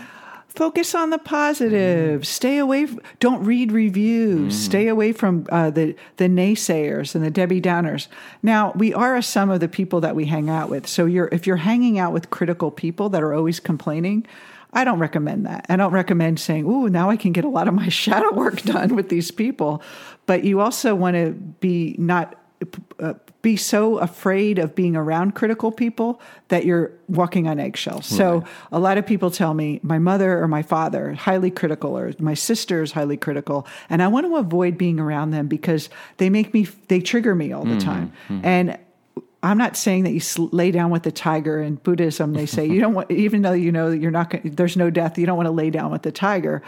Focus 0.54 0.94
on 0.96 1.10
the 1.10 1.18
positive. 1.18 2.26
Stay 2.26 2.58
away. 2.58 2.82
f- 2.82 2.96
Don't 3.20 3.44
read 3.44 3.70
reviews. 3.72 4.58
Stay 4.58 4.88
away 4.88 5.12
from 5.12 5.46
uh, 5.50 5.70
the 5.70 5.94
the 6.16 6.24
naysayers 6.28 7.14
and 7.14 7.24
the 7.24 7.30
Debbie 7.30 7.60
Downers. 7.60 8.08
Now, 8.42 8.72
we 8.72 8.92
are 8.92 9.16
a 9.16 9.22
sum 9.22 9.48
of 9.50 9.60
the 9.60 9.68
people 9.68 10.00
that 10.00 10.16
we 10.16 10.26
hang 10.26 10.50
out 10.50 10.68
with. 10.68 10.86
So, 10.88 11.06
you're 11.06 11.28
if 11.30 11.46
you're 11.46 11.56
hanging 11.56 11.98
out 11.98 12.12
with 12.12 12.30
critical 12.30 12.70
people 12.72 13.08
that 13.10 13.22
are 13.22 13.32
always 13.32 13.60
complaining, 13.60 14.26
I 14.72 14.82
don't 14.84 14.98
recommend 14.98 15.46
that. 15.46 15.66
I 15.68 15.76
don't 15.76 15.92
recommend 15.92 16.40
saying, 16.40 16.64
"Ooh, 16.66 16.88
now 16.88 17.10
I 17.10 17.16
can 17.16 17.30
get 17.32 17.44
a 17.44 17.48
lot 17.48 17.68
of 17.68 17.74
my 17.74 17.88
shadow 18.02 18.32
work 18.34 18.60
done 18.62 18.96
with 18.96 19.08
these 19.08 19.30
people." 19.30 19.82
But 20.26 20.42
you 20.44 20.60
also 20.60 20.94
want 20.96 21.14
to 21.14 21.30
be 21.30 21.94
not 21.98 22.34
Uh, 22.98 23.14
be 23.42 23.56
so 23.56 23.96
afraid 23.98 24.58
of 24.58 24.74
being 24.74 24.94
around 24.94 25.34
critical 25.34 25.72
people 25.72 26.20
that 26.48 26.66
you're 26.66 26.92
walking 27.08 27.48
on 27.48 27.58
eggshells. 27.58 28.04
So 28.04 28.44
a 28.70 28.78
lot 28.78 28.98
of 28.98 29.06
people 29.06 29.30
tell 29.30 29.54
me 29.54 29.80
my 29.82 29.98
mother 29.98 30.42
or 30.42 30.46
my 30.46 30.60
father 30.62 31.14
highly 31.14 31.50
critical 31.50 31.96
or 31.96 32.12
my 32.18 32.34
sister 32.34 32.82
is 32.82 32.92
highly 32.92 33.16
critical 33.16 33.66
and 33.88 34.02
I 34.02 34.08
want 34.08 34.26
to 34.26 34.36
avoid 34.36 34.76
being 34.76 35.00
around 35.00 35.30
them 35.30 35.46
because 35.46 35.88
they 36.18 36.28
make 36.28 36.52
me 36.52 36.64
they 36.88 37.00
trigger 37.00 37.34
me 37.34 37.52
all 37.52 37.64
the 37.64 37.70
mm-hmm. 37.70 37.78
time. 37.78 38.12
Mm-hmm. 38.28 38.44
And 38.44 38.78
I'm 39.42 39.56
not 39.56 39.76
saying 39.76 40.04
that 40.04 40.12
you 40.12 40.48
lay 40.52 40.70
down 40.70 40.90
with 40.90 41.02
the 41.02 41.12
tiger. 41.12 41.62
In 41.62 41.76
Buddhism, 41.76 42.34
they 42.34 42.46
say 42.46 42.66
you 42.68 42.80
don't 42.80 42.94
want, 42.94 43.10
even 43.10 43.42
though 43.42 43.52
you 43.52 43.72
know 43.72 43.90
that 43.90 43.98
you're 43.98 44.10
not, 44.10 44.34
there's 44.44 44.76
no 44.76 44.90
death, 44.90 45.18
you 45.18 45.26
don't 45.26 45.36
want 45.36 45.46
to 45.46 45.52
lay 45.52 45.70
down 45.70 45.90
with 45.90 46.02
the 46.02 46.12
tiger, 46.12 46.62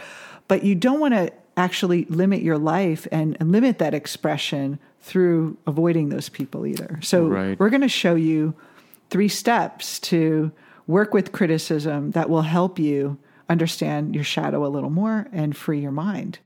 but 0.47 0.63
you 0.63 0.75
don't 0.75 0.99
want 0.99 1.13
to 1.13 1.31
actually 1.55 2.05
limit 2.05 2.41
your 2.41 2.57
life 2.57 3.07
and, 3.11 3.37
and 3.39 3.51
limit 3.51 3.79
that 3.79 3.93
expression 3.93 4.79
through 5.01 5.57
avoiding 5.67 6.09
those 6.09 6.29
people 6.29 6.65
either. 6.65 6.99
So 7.01 7.27
Right. 7.27 7.59
we're 7.59 7.69
going 7.69 7.81
to 7.81 7.89
show 7.89 8.15
you 8.15 8.55
three 9.09 9.27
steps 9.27 9.99
to 9.99 10.51
work 10.87 11.13
with 11.13 11.31
criticism 11.31 12.11
that 12.11 12.29
will 12.29 12.41
help 12.41 12.79
you 12.79 13.17
understand 13.49 14.15
your 14.15 14.23
shadow 14.23 14.65
a 14.65 14.69
little 14.69 14.89
more 14.89 15.27
and 15.31 15.55
free 15.55 15.79
your 15.79 15.91
mind. 15.91 16.39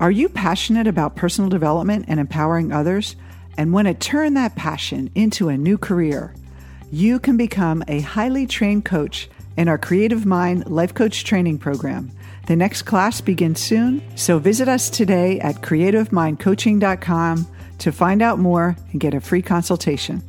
Are 0.00 0.10
you 0.10 0.28
passionate 0.28 0.86
about 0.86 1.16
personal 1.16 1.48
development 1.48 2.06
and 2.08 2.18
empowering 2.18 2.72
others 2.72 3.14
and 3.56 3.72
want 3.72 3.86
to 3.86 3.94
turn 3.94 4.34
that 4.34 4.56
passion 4.56 5.10
into 5.14 5.48
a 5.48 5.56
new 5.56 5.78
career? 5.78 6.34
You 6.90 7.18
can 7.18 7.36
become 7.36 7.84
a 7.86 8.00
highly 8.00 8.46
trained 8.46 8.84
coach 8.84 9.28
in 9.56 9.68
our 9.68 9.78
Creative 9.78 10.26
Mind 10.26 10.68
Life 10.68 10.94
Coach 10.94 11.24
Training 11.24 11.58
Program. 11.58 12.10
The 12.46 12.56
next 12.56 12.82
class 12.82 13.20
begins 13.20 13.60
soon, 13.60 14.02
so 14.16 14.38
visit 14.38 14.68
us 14.68 14.90
today 14.90 15.40
at 15.40 15.56
creativemindcoaching.com 15.62 17.46
to 17.78 17.92
find 17.92 18.22
out 18.22 18.38
more 18.38 18.76
and 18.92 19.00
get 19.00 19.14
a 19.14 19.20
free 19.20 19.42
consultation. 19.42 20.22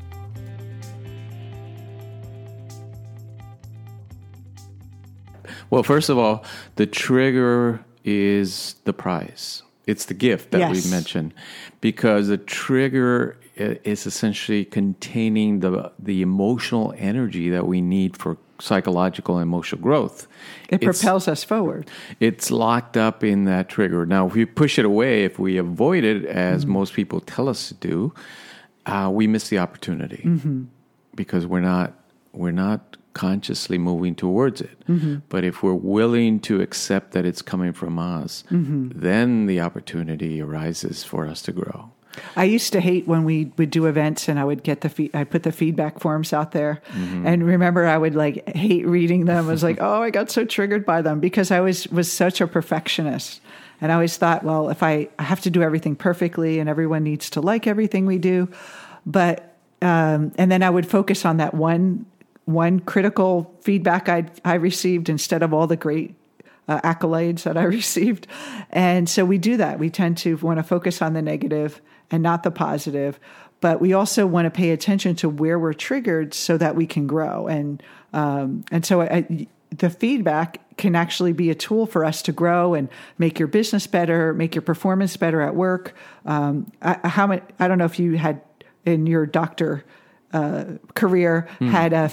Well, 5.69 5.83
first 5.83 6.09
of 6.09 6.17
all, 6.17 6.43
the 6.75 6.85
trigger 6.85 7.83
is 8.03 8.75
the 8.85 8.93
prize. 8.93 9.63
It's 9.87 10.05
the 10.05 10.13
gift 10.13 10.51
that 10.51 10.59
Yes. 10.59 10.85
we 10.85 10.91
mentioned 10.91 11.33
because 11.81 12.27
the 12.27 12.37
trigger 12.37 13.37
is 13.55 14.05
essentially 14.05 14.65
containing 14.65 15.59
the 15.59 15.91
the 15.99 16.21
emotional 16.21 16.93
energy 16.97 17.49
that 17.49 17.67
we 17.67 17.81
need 17.81 18.17
for 18.17 18.37
psychological 18.59 19.37
and 19.37 19.43
emotional 19.43 19.81
growth. 19.81 20.27
It 20.69 20.75
It's- 20.75 20.99
propels 21.01 21.27
us 21.27 21.43
forward. 21.43 21.89
it's 22.19 22.51
locked 22.51 22.97
up 22.97 23.23
in 23.23 23.45
that 23.45 23.69
trigger. 23.69 24.05
Now, 24.05 24.27
if 24.27 24.33
we 24.33 24.45
push 24.45 24.79
it 24.79 24.85
away, 24.85 25.23
if 25.23 25.37
we 25.39 25.57
avoid 25.57 26.03
it, 26.03 26.25
as 26.25 26.63
mm-hmm. 26.63 26.73
most 26.73 26.93
people 26.93 27.19
tell 27.19 27.49
us 27.49 27.67
to 27.69 27.73
do, 27.75 28.13
uh, 28.85 29.09
we 29.11 29.27
miss 29.27 29.49
the 29.49 29.59
opportunity. 29.59 30.23
Mm-hmm. 30.25 30.63
because 31.15 31.47
we're 31.47 31.61
not 31.61 31.93
we're 32.33 32.51
not 32.51 32.97
consciously 33.13 33.77
moving 33.77 34.13
towards 34.13 34.59
it. 34.59 34.77
Mm-hmm. 34.89 35.19
But 35.29 35.45
if 35.45 35.63
we're 35.63 35.73
willing 35.73 36.41
to 36.41 36.61
accept 36.61 37.13
that 37.13 37.25
it's 37.25 37.41
coming 37.41 37.71
from 37.71 37.97
us, 37.97 38.43
then 38.51 39.45
the 39.45 39.61
opportunity 39.61 40.41
arises 40.41 41.03
for 41.05 41.25
us 41.25 41.41
to 41.43 41.53
grow. 41.53 41.91
I 42.35 42.43
used 42.45 42.73
to 42.73 42.81
hate 42.81 43.07
when 43.07 43.23
we 43.23 43.51
would 43.57 43.69
do 43.69 43.85
events 43.85 44.27
and 44.29 44.39
I 44.39 44.43
would 44.43 44.63
get 44.63 44.81
the 44.81 44.89
fe- 44.89 45.11
I 45.13 45.23
put 45.23 45.43
the 45.43 45.51
feedback 45.51 45.99
forms 45.99 46.33
out 46.33 46.51
there, 46.51 46.81
Mm-hmm. 46.93 47.27
and 47.27 47.45
remember 47.45 47.85
I 47.85 47.97
would 47.97 48.15
like 48.15 48.47
hate 48.55 48.85
reading 48.87 49.25
them. 49.25 49.47
I 49.47 49.51
was 49.51 49.63
like, 49.63 49.77
oh, 49.81 50.01
I 50.01 50.09
got 50.09 50.29
so 50.31 50.45
triggered 50.45 50.85
by 50.85 51.01
them 51.01 51.19
because 51.19 51.51
I 51.51 51.59
was 51.61 51.87
was 51.89 52.11
such 52.11 52.41
a 52.41 52.47
perfectionist, 52.47 53.41
and 53.81 53.91
I 53.91 53.95
always 53.95 54.17
thought, 54.17 54.43
well, 54.43 54.69
if 54.69 54.81
I, 54.83 55.09
I 55.19 55.23
have 55.23 55.41
to 55.41 55.49
do 55.49 55.61
everything 55.63 55.95
perfectly 55.95 56.59
and 56.59 56.69
everyone 56.69 57.03
needs 57.03 57.29
to 57.31 57.41
like 57.41 57.67
everything 57.67 58.05
we 58.05 58.17
do, 58.17 58.47
but 59.05 59.55
um, 59.81 60.31
and 60.37 60.51
then 60.51 60.63
I 60.63 60.69
would 60.69 60.87
focus 60.87 61.25
on 61.25 61.37
that 61.37 61.53
one 61.53 62.05
one 62.45 62.79
critical 62.79 63.53
feedback 63.61 64.07
I 64.09 64.25
I 64.43 64.55
received 64.55 65.09
instead 65.09 65.43
of 65.43 65.53
all 65.53 65.67
the 65.67 65.75
great 65.77 66.15
uh, 66.67 66.79
accolades 66.81 67.43
that 67.43 67.57
I 67.57 67.63
received. 67.81 68.27
And 68.71 69.07
so 69.09 69.25
we 69.25 69.37
do 69.37 69.57
that. 69.57 69.77
We 69.79 69.89
tend 69.89 70.17
to 70.19 70.37
want 70.37 70.57
to 70.59 70.63
focus 70.63 71.01
on 71.01 71.13
the 71.13 71.21
negative 71.21 71.81
and 72.11 72.21
not 72.23 72.43
the 72.43 72.51
positive, 72.51 73.19
but 73.61 73.79
we 73.81 73.93
also 73.93 74.27
want 74.27 74.45
to 74.45 74.51
pay 74.51 74.71
attention 74.71 75.15
to 75.15 75.29
where 75.29 75.57
we're 75.57 75.73
triggered 75.73 76.33
so 76.33 76.57
that 76.57 76.75
we 76.75 76.85
can 76.85 77.07
grow. 77.07 77.47
And 77.47 77.81
um, 78.13 78.63
and 78.71 78.85
so 78.85 79.01
I, 79.01 79.47
the 79.71 79.89
feedback 79.89 80.59
can 80.77 80.95
actually 80.95 81.33
be 81.33 81.49
a 81.49 81.55
tool 81.55 81.85
for 81.85 82.05
us 82.05 82.21
to 82.23 82.31
grow 82.31 82.73
and 82.73 82.87
make 83.17 83.39
your 83.39 83.47
business 83.47 83.87
better, 83.87 84.33
make 84.33 84.55
your 84.55 84.61
performance 84.61 85.17
better 85.17 85.41
at 85.41 85.55
work. 85.55 85.93
Um, 86.25 86.71
I, 86.81 87.07
how 87.07 87.27
many? 87.27 87.41
I 87.59 87.67
don't 87.67 87.77
know 87.77 87.85
if 87.85 87.99
you 87.99 88.17
had 88.17 88.41
in 88.85 89.07
your 89.07 89.25
doctor 89.25 89.83
uh, 90.33 90.65
career 90.93 91.47
had 91.59 91.93
a 91.93 92.11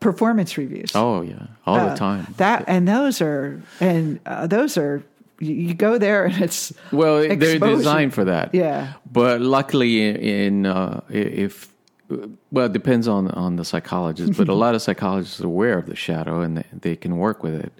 performance 0.00 0.56
reviews. 0.58 0.92
Oh 0.94 1.22
yeah, 1.22 1.46
all 1.66 1.76
Uh, 1.76 1.88
the 1.90 1.96
time. 1.96 2.26
That 2.36 2.64
and 2.66 2.86
those 2.86 3.20
are 3.20 3.60
and 3.80 4.20
uh, 4.26 4.46
those 4.46 4.76
are 4.76 5.02
you, 5.40 5.74
go 5.74 5.98
there 5.98 6.26
and 6.26 6.42
it's 6.42 6.72
Well, 6.92 7.26
they're 7.36 7.58
designed 7.58 8.14
for 8.14 8.24
that. 8.24 8.54
Yeah. 8.54 8.92
But 9.10 9.40
luckily, 9.40 10.46
in, 10.46 10.66
uh, 10.66 11.00
if 11.08 11.68
well, 12.50 12.66
it 12.66 12.72
depends 12.72 13.08
on 13.08 13.28
on 13.28 13.56
the 13.56 13.64
psychologist. 13.64 14.36
But 14.36 14.48
a 14.48 14.54
lot 14.64 14.74
of 14.74 14.82
psychologists 14.82 15.40
are 15.40 15.46
aware 15.46 15.78
of 15.78 15.86
the 15.86 15.96
shadow 15.96 16.40
and 16.40 16.58
they, 16.58 16.66
they 16.72 16.96
can 16.96 17.16
work 17.18 17.42
with 17.42 17.54
it. 17.54 17.72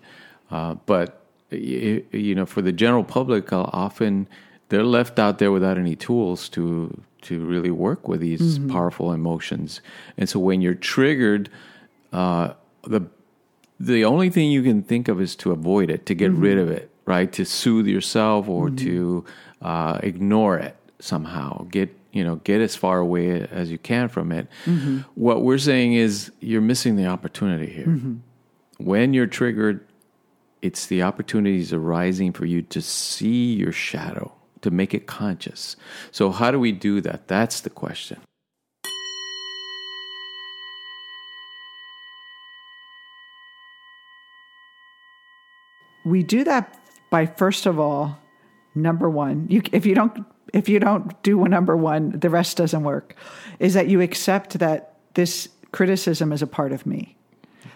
Uh, 0.50 0.74
but 0.86 1.24
you 1.50 2.34
know, 2.34 2.46
for 2.46 2.62
the 2.62 2.72
general 2.72 3.04
public, 3.04 3.52
uh, 3.52 3.66
often 3.72 4.28
they're 4.68 4.84
left 4.84 5.18
out 5.18 5.38
there 5.38 5.52
without 5.52 5.78
any 5.78 5.96
tools 5.96 6.48
to 6.50 7.02
to 7.22 7.44
really 7.44 7.70
work 7.70 8.08
with 8.08 8.20
these 8.20 8.58
powerful 8.70 9.12
emotions. 9.12 9.82
And 10.16 10.28
so 10.28 10.40
when 10.40 10.62
you're 10.62 10.74
triggered, 10.74 11.50
uh, 12.12 12.54
the 12.84 13.02
the 13.78 14.04
only 14.04 14.30
thing 14.30 14.50
you 14.50 14.62
can 14.62 14.82
think 14.82 15.08
of 15.08 15.20
is 15.20 15.34
to 15.36 15.52
avoid 15.52 15.90
it, 15.90 16.06
to 16.06 16.14
get 16.14 16.30
rid 16.32 16.58
of 16.58 16.70
it, 16.70 16.89
right? 17.10 17.32
To 17.32 17.44
soothe 17.44 17.88
yourself 17.88 18.48
or 18.48 18.68
mm-hmm. 18.68 18.76
to 18.86 19.24
uh, 19.62 19.98
ignore 20.00 20.56
it 20.58 20.76
somehow. 21.00 21.64
Get 21.64 21.92
you 22.12 22.22
know 22.22 22.36
get 22.36 22.60
as 22.60 22.76
far 22.76 22.98
away 23.00 23.42
as 23.50 23.68
you 23.68 23.78
can 23.78 24.08
from 24.08 24.30
it. 24.30 24.46
Mm-hmm. 24.64 25.00
What 25.16 25.42
we're 25.42 25.58
saying 25.58 25.94
is 25.94 26.30
you're 26.38 26.60
missing 26.60 26.94
the 26.94 27.06
opportunity 27.06 27.66
here. 27.66 27.86
Mm-hmm. 27.86 28.14
When 28.78 29.12
you're 29.12 29.26
triggered, 29.26 29.84
it's 30.62 30.86
the 30.86 31.02
opportunities 31.02 31.72
arising 31.72 32.32
for 32.32 32.46
you 32.46 32.62
to 32.62 32.80
see 32.80 33.54
your 33.54 33.72
shadow, 33.72 34.32
to 34.60 34.70
make 34.70 34.94
it 34.94 35.08
conscious. 35.08 35.74
So 36.12 36.30
how 36.30 36.52
do 36.52 36.60
we 36.60 36.70
do 36.70 37.00
that? 37.00 37.26
That's 37.26 37.60
the 37.60 37.70
question. 37.70 38.18
we 46.04 46.22
do 46.22 46.44
that 46.44 46.76
by 47.10 47.26
first 47.26 47.66
of 47.66 47.78
all 47.78 48.18
number 48.74 49.10
one 49.10 49.46
you 49.48 49.60
if 49.72 49.84
you 49.84 49.94
don't 49.94 50.24
if 50.52 50.68
you 50.68 50.80
don't 50.80 51.22
do 51.22 51.44
number 51.44 51.76
one 51.76 52.10
the 52.10 52.30
rest 52.30 52.56
doesn't 52.56 52.82
work 52.82 53.14
is 53.58 53.74
that 53.74 53.88
you 53.88 54.00
accept 54.00 54.58
that 54.58 54.94
this 55.14 55.48
criticism 55.72 56.32
is 56.32 56.42
a 56.42 56.46
part 56.46 56.72
of 56.72 56.86
me 56.86 57.16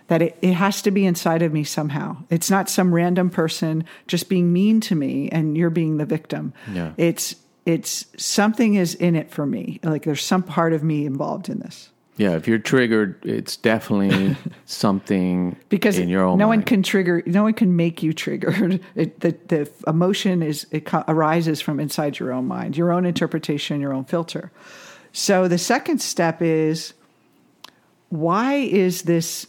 that 0.08 0.22
it, 0.22 0.38
it 0.42 0.52
has 0.52 0.82
to 0.82 0.90
be 0.90 1.06
inside 1.06 1.42
of 1.42 1.52
me 1.52 1.64
somehow. 1.64 2.16
It's 2.28 2.50
not 2.50 2.68
some 2.68 2.94
random 2.94 3.30
person 3.30 3.84
just 4.06 4.28
being 4.28 4.52
mean 4.52 4.80
to 4.82 4.94
me 4.94 5.30
and 5.30 5.56
you're 5.56 5.70
being 5.70 5.96
the 5.96 6.04
victim. 6.04 6.52
Yeah. 6.70 6.92
it's 6.96 7.36
it's 7.66 8.06
something 8.22 8.74
is 8.74 8.94
in 8.94 9.16
it 9.16 9.30
for 9.30 9.46
me 9.46 9.80
like 9.82 10.02
there's 10.02 10.22
some 10.22 10.42
part 10.42 10.74
of 10.74 10.82
me 10.82 11.06
involved 11.06 11.48
in 11.48 11.60
this 11.60 11.88
Yeah, 12.16 12.36
if 12.36 12.46
you're 12.46 12.60
triggered, 12.60 13.24
it's 13.24 13.56
definitely 13.56 14.36
something 14.66 15.56
because 15.68 15.98
in 15.98 16.08
your 16.08 16.24
own 16.24 16.38
no 16.38 16.46
one 16.46 16.62
can 16.62 16.82
trigger 16.82 17.22
no 17.26 17.42
one 17.42 17.54
can 17.54 17.74
make 17.76 18.02
you 18.02 18.12
triggered. 18.12 18.80
It, 18.94 19.20
the, 19.20 19.36
the 19.48 19.70
emotion 19.88 20.42
is 20.42 20.66
it 20.70 20.88
arises 21.08 21.60
from 21.60 21.80
inside 21.80 22.18
your 22.18 22.32
own 22.32 22.46
mind 22.46 22.76
your 22.76 22.92
own 22.92 23.04
interpretation 23.04 23.80
your 23.80 23.92
own 23.92 24.04
filter. 24.04 24.52
So 25.12 25.48
the 25.48 25.58
second 25.58 26.00
step 26.00 26.40
is 26.40 26.94
why 28.10 28.54
is 28.54 29.02
this 29.02 29.46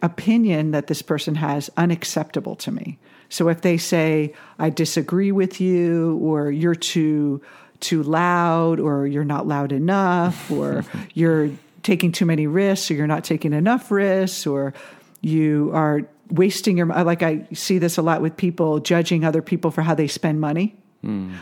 opinion 0.00 0.72
that 0.72 0.88
this 0.88 1.02
person 1.02 1.36
has 1.36 1.70
unacceptable 1.76 2.56
to 2.56 2.72
me? 2.72 2.98
So 3.28 3.48
if 3.48 3.60
they 3.60 3.78
say 3.78 4.34
i 4.58 4.70
disagree 4.70 5.30
with 5.30 5.60
you 5.60 6.18
or 6.20 6.50
you're 6.50 6.74
too 6.74 7.40
too 7.78 8.02
loud 8.02 8.80
or 8.80 9.06
you're 9.06 9.24
not 9.24 9.46
loud 9.46 9.70
enough 9.72 10.50
or 10.50 10.84
you're 11.14 11.50
taking 11.82 12.12
too 12.12 12.26
many 12.26 12.46
risks 12.46 12.90
or 12.90 12.94
you're 12.94 13.06
not 13.06 13.24
taking 13.24 13.52
enough 13.52 13.90
risks 13.90 14.46
or 14.46 14.72
you 15.20 15.70
are 15.74 16.02
wasting 16.30 16.76
your 16.76 16.86
like 16.86 17.22
i 17.22 17.46
see 17.52 17.78
this 17.78 17.98
a 17.98 18.02
lot 18.02 18.22
with 18.22 18.36
people 18.36 18.80
judging 18.80 19.24
other 19.24 19.42
people 19.42 19.70
for 19.70 19.82
how 19.82 19.94
they 19.94 20.08
spend 20.08 20.40
money. 20.40 20.76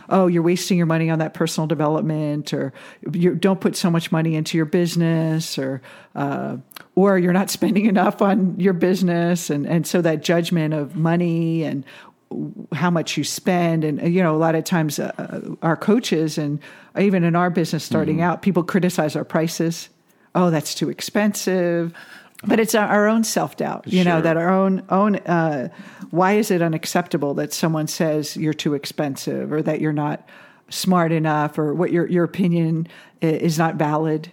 Oh 0.09 0.27
you're 0.27 0.43
wasting 0.43 0.79
your 0.79 0.87
money 0.87 1.11
on 1.11 1.19
that 1.19 1.35
personal 1.35 1.67
development 1.67 2.55
or 2.55 2.73
you 3.13 3.35
don't 3.35 3.61
put 3.61 3.77
so 3.77 3.91
much 3.91 4.11
money 4.11 4.35
into 4.35 4.57
your 4.57 4.65
business 4.67 5.59
or 5.59 5.83
uh, 6.15 6.57
or 6.95 7.19
you're 7.19 7.35
not 7.35 7.51
spending 7.59 7.87
enough 7.87 8.23
on 8.23 8.59
your 8.59 8.73
business 8.73 9.51
and 9.51 9.67
and 9.67 9.87
so 9.87 10.01
that 10.01 10.23
judgment 10.23 10.73
of 10.73 10.97
money 10.97 11.63
and 11.63 11.85
how 12.73 12.91
much 12.91 13.17
you 13.17 13.25
spend 13.25 13.85
and 13.85 14.15
you 14.15 14.23
know 14.23 14.35
a 14.35 14.39
lot 14.39 14.55
of 14.55 14.65
times 14.65 14.99
uh, 14.99 15.55
our 15.63 15.77
coaches 15.77 16.39
and 16.39 16.59
even 16.99 17.23
in 17.23 17.37
our 17.37 17.51
business 17.51 17.85
starting 17.85 18.23
out 18.23 18.41
people 18.41 18.63
criticize 18.63 19.15
our 19.15 19.25
prices 19.25 19.91
oh 20.35 20.51
that's 20.51 20.75
too 20.75 20.91
expensive. 20.91 21.93
But 22.43 22.59
it's 22.59 22.75
our- 22.75 23.07
own 23.07 23.25
self-doubt 23.25 23.87
you 23.87 24.03
know 24.03 24.23
that 24.23 24.37
our 24.39 24.49
own 24.49 24.83
own 24.89 25.17
uh, 25.17 25.69
why 26.11 26.33
is 26.33 26.51
it 26.51 26.63
unacceptable 26.63 27.35
that 27.35 27.53
someone 27.53 27.87
says 27.87 28.37
you're 28.37 28.55
too 28.55 28.75
expensive 28.75 29.53
or 29.53 29.61
that 29.63 29.81
you're 29.81 29.93
not 29.93 30.27
smart 30.71 31.13
enough 31.13 31.59
or 31.59 31.75
what 31.75 31.93
your 31.93 32.07
your 32.07 32.25
opinion 32.25 32.87
is 33.21 33.59
not 33.59 33.77
valid? 33.77 34.33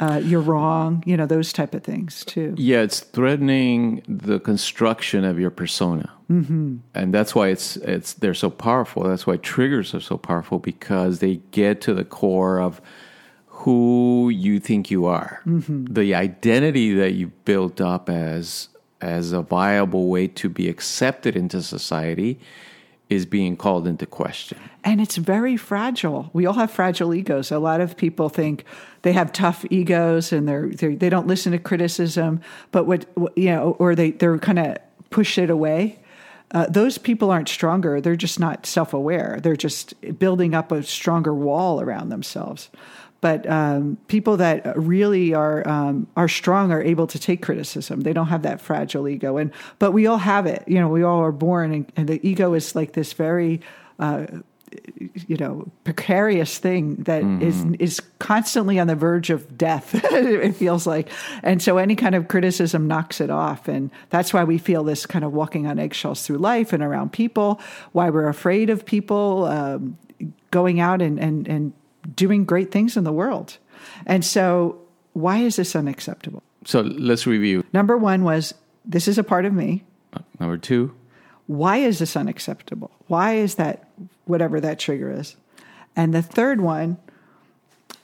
Uh, 0.00 0.20
you're 0.24 0.40
wrong 0.40 1.04
you 1.06 1.16
know 1.16 1.24
those 1.24 1.52
type 1.52 1.72
of 1.74 1.84
things 1.84 2.24
too. 2.24 2.54
Yeah, 2.58 2.80
it's 2.80 3.00
threatening 3.00 4.02
the 4.08 4.40
construction 4.40 5.24
of 5.24 5.38
your 5.38 5.50
persona, 5.50 6.10
mm-hmm. 6.28 6.78
and 6.94 7.14
that's 7.14 7.34
why 7.34 7.48
it's 7.48 7.76
it's 7.76 8.14
they're 8.14 8.34
so 8.34 8.50
powerful. 8.50 9.04
That's 9.04 9.26
why 9.26 9.36
triggers 9.36 9.94
are 9.94 10.00
so 10.00 10.18
powerful 10.18 10.58
because 10.58 11.20
they 11.20 11.36
get 11.52 11.80
to 11.82 11.94
the 11.94 12.04
core 12.04 12.58
of 12.58 12.80
who 13.64 14.28
you 14.30 14.60
think 14.60 14.90
you 14.90 15.06
are, 15.06 15.40
the 15.46 16.14
identity 16.14 16.94
that 16.94 17.12
you 17.14 17.28
built 17.44 17.80
up 17.80 18.08
as 18.10 18.68
as 19.00 19.32
a 19.32 19.42
viable 19.42 20.08
way 20.08 20.26
to 20.28 20.48
be 20.48 20.68
accepted 20.68 21.36
into 21.36 21.60
society 21.62 22.38
is 23.10 23.26
being 23.26 23.54
called 23.56 23.86
into 23.86 24.06
question. 24.06 24.58
and 24.82 24.98
it's 25.00 25.16
very 25.16 25.56
fragile. 25.58 26.30
We 26.32 26.46
all 26.46 26.54
have 26.54 26.70
fragile 26.70 27.12
egos. 27.14 27.50
A 27.52 27.58
lot 27.58 27.80
of 27.82 27.96
people 27.96 28.28
think 28.30 28.64
they 29.02 29.12
have 29.12 29.30
tough 29.32 29.64
egos 29.70 30.32
and 30.32 30.48
they're, 30.48 30.68
they're 30.70 30.96
they 30.96 31.10
don't 31.10 31.26
listen 31.26 31.52
to 31.52 31.58
criticism, 31.58 32.40
but 32.72 32.86
what 32.86 33.04
what- 33.14 33.36
you 33.36 33.46
know, 33.50 33.76
or 33.78 33.94
they 33.94 34.12
they're 34.12 34.38
kind 34.38 34.58
of 34.58 34.76
push 35.10 35.38
it 35.38 35.50
away. 35.50 35.98
Uh, 36.50 36.66
those 36.70 36.98
people 36.98 37.30
aren't 37.30 37.48
stronger. 37.48 38.00
They're 38.00 38.16
just 38.16 38.38
not 38.38 38.64
self 38.66 38.94
aware. 38.94 39.38
They're 39.42 39.56
just 39.68 39.94
building 40.18 40.54
up 40.54 40.70
a 40.72 40.82
stronger 40.82 41.34
wall 41.34 41.80
around 41.80 42.10
themselves. 42.10 42.70
But 43.24 43.48
um, 43.48 43.96
people 44.08 44.36
that 44.36 44.76
really 44.78 45.32
are 45.32 45.66
um, 45.66 46.06
are 46.14 46.28
strong 46.28 46.70
are 46.72 46.82
able 46.82 47.06
to 47.06 47.18
take 47.18 47.40
criticism. 47.40 48.02
They 48.02 48.12
don't 48.12 48.26
have 48.26 48.42
that 48.42 48.60
fragile 48.60 49.08
ego, 49.08 49.38
and 49.38 49.50
but 49.78 49.92
we 49.92 50.06
all 50.06 50.18
have 50.18 50.44
it. 50.44 50.62
You 50.66 50.78
know, 50.78 50.88
we 50.88 51.02
all 51.02 51.20
are 51.22 51.32
born, 51.32 51.72
and, 51.72 51.92
and 51.96 52.06
the 52.06 52.20
ego 52.22 52.52
is 52.52 52.74
like 52.74 52.92
this 52.92 53.14
very 53.14 53.62
uh, 53.98 54.26
you 55.26 55.38
know 55.38 55.66
precarious 55.84 56.58
thing 56.58 56.96
that 56.96 57.22
is 57.40 57.64
is 57.78 58.00
constantly 58.18 58.78
on 58.78 58.88
the 58.88 58.94
verge 58.94 59.30
of 59.30 59.56
death 59.56 59.94
it 60.12 60.52
feels 60.52 60.86
like 60.86 61.08
and 61.42 61.62
so 61.62 61.78
any 61.78 61.94
kind 61.94 62.14
of 62.14 62.28
criticism 62.28 62.86
knocks 62.86 63.20
it 63.20 63.30
off 63.30 63.68
and 63.68 63.90
that's 64.10 64.34
why 64.34 64.42
we 64.42 64.58
feel 64.58 64.82
this 64.82 65.06
kind 65.06 65.24
of 65.24 65.32
walking 65.32 65.66
on 65.66 65.78
eggshells 65.78 66.26
through 66.26 66.38
life 66.38 66.72
and 66.72 66.82
around 66.82 67.12
people 67.12 67.60
why 67.92 68.10
we're 68.10 68.28
afraid 68.28 68.68
of 68.68 68.84
people 68.84 69.44
um, 69.44 69.96
going 70.50 70.80
out 70.80 71.00
and, 71.00 71.20
and 71.20 71.46
and 71.46 71.72
doing 72.14 72.44
great 72.44 72.70
things 72.70 72.96
in 72.96 73.04
the 73.04 73.12
world 73.12 73.58
and 74.06 74.24
so 74.24 74.80
why 75.12 75.38
is 75.38 75.56
this 75.56 75.76
unacceptable? 75.76 76.42
So 76.64 76.80
let's 76.80 77.26
review. 77.26 77.64
Number 77.72 77.96
one 77.96 78.24
was, 78.24 78.54
this 78.84 79.08
is 79.08 79.18
a 79.18 79.24
part 79.24 79.44
of 79.44 79.52
me. 79.52 79.84
Number 80.40 80.58
two, 80.58 80.94
Why 81.46 81.78
is 81.78 81.98
this 81.98 82.16
unacceptable? 82.16 82.90
Why 83.06 83.34
is 83.34 83.56
that, 83.56 83.88
whatever 84.24 84.60
that 84.60 84.78
trigger 84.78 85.10
is? 85.10 85.36
And 85.94 86.14
the 86.14 86.22
third 86.22 86.60
one, 86.60 86.96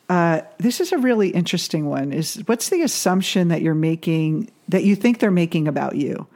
uh, 0.08 0.42
this 0.58 0.80
is 0.80 0.92
a 0.92 0.98
really 0.98 1.30
interesting 1.30 1.86
one, 1.86 2.12
is 2.12 2.42
what's 2.46 2.68
the 2.68 2.82
assumption 2.82 3.48
that 3.48 3.62
you're 3.62 3.74
making, 3.74 4.50
that 4.68 4.84
you 4.84 4.94
think 4.94 5.18
they're 5.18 5.30
making 5.30 5.68
about 5.68 5.96
you? 5.96 6.26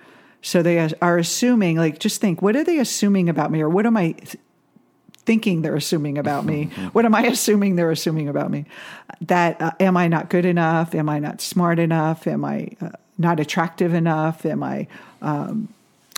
So 0.43 0.63
they 0.63 0.89
are 1.01 1.19
assuming, 1.19 1.77
like, 1.77 1.99
just 1.99 2.21
think, 2.21 2.43
what 2.43 2.57
are 2.57 2.65
they 2.65 2.79
assuming 2.79 3.29
about 3.29 3.51
me? 3.51 3.63
Or 3.63 3.69
what 3.69 3.87
am 3.87 3.97
I 3.97 4.15
thinking 5.27 5.63
they're 5.63 5.77
assuming 5.77 6.19
about 6.19 6.45
me? 6.45 6.67
what 6.93 7.05
am 7.05 7.15
I 7.15 7.23
assuming 7.27 7.77
they're 7.77 7.91
assuming 7.91 8.29
about 8.29 8.51
me? 8.51 8.67
That, 9.23 9.61
uh, 9.61 9.73
am 9.81 9.97
I 9.97 10.09
not 10.09 10.31
good 10.31 10.45
enough? 10.45 10.95
Am 10.95 11.09
I 11.09 11.19
not 11.19 11.41
smart 11.41 11.79
enough? 11.79 12.27
Am 12.27 12.45
I 12.45 12.71
uh, 12.81 12.91
not 13.19 13.41
attractive 13.41 13.95
enough? 13.95 14.45
Am 14.45 14.63
I, 14.63 14.87
um, 15.23 15.69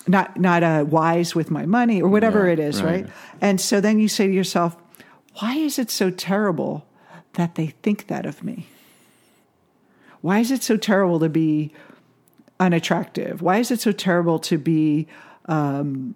not 0.08 0.38
not 0.38 0.62
uh, 0.62 0.84
wise 0.88 1.34
with 1.34 1.50
my 1.50 1.66
money 1.66 2.00
or 2.00 2.08
whatever 2.08 2.46
Yeah, 2.46 2.52
it 2.52 2.58
is, 2.60 2.82
right. 2.82 3.04
right. 3.04 3.12
And 3.40 3.60
so 3.60 3.80
then 3.80 3.98
you 3.98 4.08
say 4.08 4.26
to 4.26 4.32
yourself, 4.32 4.76
why 5.40 5.56
is 5.56 5.78
it 5.78 5.90
so 5.90 6.10
terrible 6.10 6.86
that 7.34 7.56
they 7.56 7.68
think 7.82 8.06
that 8.06 8.24
of 8.24 8.42
me? 8.44 8.68
Why 10.20 10.38
is 10.38 10.50
it 10.50 10.62
so 10.62 10.76
terrible 10.76 11.20
to 11.20 11.28
be 11.28 11.72
unattractive? 12.58 13.42
Why 13.42 13.58
is 13.58 13.70
it 13.70 13.80
so 13.80 13.92
terrible 13.92 14.38
to 14.40 14.58
be 14.58 15.06
um, 15.46 16.14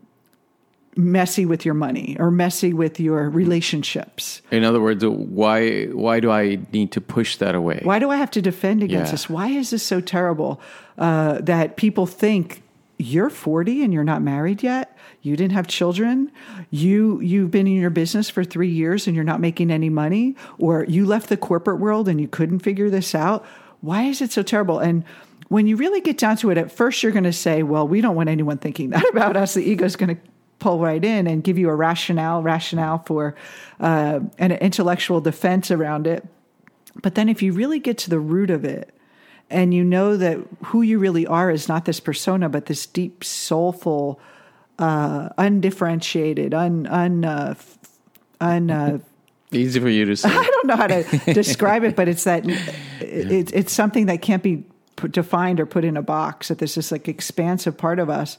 messy 0.97 1.47
with 1.47 1.65
your 1.65 1.75
money 1.75 2.17
or 2.19 2.31
messy 2.31 2.73
with 2.73 2.99
your 3.01 3.31
relationships? 3.31 4.43
in 4.51 4.65
other 4.65 4.81
words, 4.81 5.05
why 5.05 5.85
why 5.87 6.21
do 6.21 6.31
I 6.31 6.59
need 6.73 6.93
to 6.93 7.01
push 7.01 7.37
that 7.37 7.55
away? 7.55 7.81
Why 7.83 7.99
do 7.99 8.11
I 8.11 8.17
have 8.17 8.31
to 8.33 8.43
defend 8.43 8.83
against 8.83 9.09
Yeah. 9.09 9.13
this? 9.13 9.31
Why 9.31 9.49
is 9.49 9.71
this 9.71 9.83
so 9.83 10.01
terrible 10.01 10.61
uh, 10.99 11.41
that 11.43 11.77
people 11.77 12.07
think 12.07 12.63
you're 12.99 13.31
40 13.31 13.83
and 13.83 13.95
you're 13.95 14.05
not 14.05 14.21
married 14.23 14.63
yet? 14.63 14.97
You 15.23 15.37
didn't 15.37 15.53
have 15.53 15.67
children. 15.67 16.31
You 16.71 17.21
you've 17.21 17.51
been 17.51 17.67
in 17.67 17.75
your 17.75 17.91
business 17.91 18.31
for 18.31 18.43
three 18.45 18.71
years 18.71 19.07
and 19.07 19.15
you're 19.15 19.25
not 19.25 19.41
making 19.41 19.71
any 19.71 19.91
money, 19.91 20.35
or 20.59 20.85
you 20.89 21.05
left 21.07 21.29
the 21.29 21.37
corporate 21.37 21.79
world 21.79 22.09
and 22.09 22.21
you 22.21 22.27
couldn't 22.29 22.61
figure 22.61 22.91
this 22.91 23.15
out. 23.15 23.45
Why 23.81 24.03
is 24.05 24.21
it 24.21 24.33
so 24.33 24.43
terrible? 24.43 24.79
And 24.79 25.05
when 25.49 25.67
you 25.67 25.77
really 25.77 26.01
get 26.01 26.17
down 26.17 26.37
to 26.39 26.51
it, 26.51 26.59
at 26.59 26.71
first 26.73 27.03
you're 27.03 27.13
going 27.13 27.25
to 27.25 27.33
say, 27.33 27.63
"Well, 27.63 27.87
we 27.87 28.01
don't 28.01 28.15
want 28.17 28.29
anyone 28.29 28.59
thinking 28.59 28.91
that 28.91 29.05
about 29.13 29.37
us." 29.37 29.55
The 29.55 29.63
ego's 29.63 29.97
going 29.97 30.17
to 30.17 30.23
pull 30.61 30.79
right 30.79 31.05
in 31.05 31.27
and 31.27 31.43
give 31.43 31.59
you 31.59 31.69
a 31.69 31.75
rationale 31.75 32.43
rationale 32.43 32.99
for 32.99 33.35
uh, 33.81 34.21
an 34.39 34.53
intellectual 34.53 35.21
defense 35.21 35.71
around 35.71 36.07
it. 36.07 36.27
But 37.03 37.15
then 37.15 37.29
if 37.29 37.43
you 37.43 37.53
really 37.53 37.81
get 37.81 37.99
to 37.99 38.11
the 38.11 38.21
root 38.21 38.51
of 38.51 38.65
it 38.65 38.95
and 39.49 39.75
you 39.75 39.83
know 39.83 40.17
that 40.17 40.39
who 40.67 40.83
you 40.83 40.99
really 40.99 41.27
are 41.27 41.51
is 41.51 41.69
not 41.69 41.85
this 41.85 41.99
persona, 41.99 42.49
but 42.49 42.67
this 42.67 42.87
deep, 42.87 43.25
soulful, 43.25 44.21
uh, 44.79 45.31
undifferentiated, 45.37 46.55
un, 46.55 46.87
un, 46.87 47.25
uh, 47.25 47.55
un, 48.41 48.71
uh, 48.71 48.99
Easy 49.53 49.81
for 49.81 49.89
you 49.89 50.05
to 50.05 50.17
say. 50.17 50.29
I 50.33 50.45
don't 50.45 50.67
know 50.69 50.77
how 50.77 50.87
to 50.87 51.03
describe 51.35 51.83
it, 51.83 51.97
but 51.97 52.07
it's 52.07 52.23
that 52.23 52.47
it, 53.01 53.53
it's 53.53 53.73
something 53.73 54.07
that 54.07 54.23
can't 54.23 54.45
be 54.45 54.65
defined 55.11 55.59
or 55.59 55.67
put 55.67 55.85
in 55.85 55.97
a 55.97 56.03
box. 56.03 56.49
That 56.49 56.59
there's 56.59 56.77
this 56.77 56.93
like 56.93 57.09
expansive 57.09 57.77
part 57.77 57.99
of 57.99 58.09
us 58.09 58.39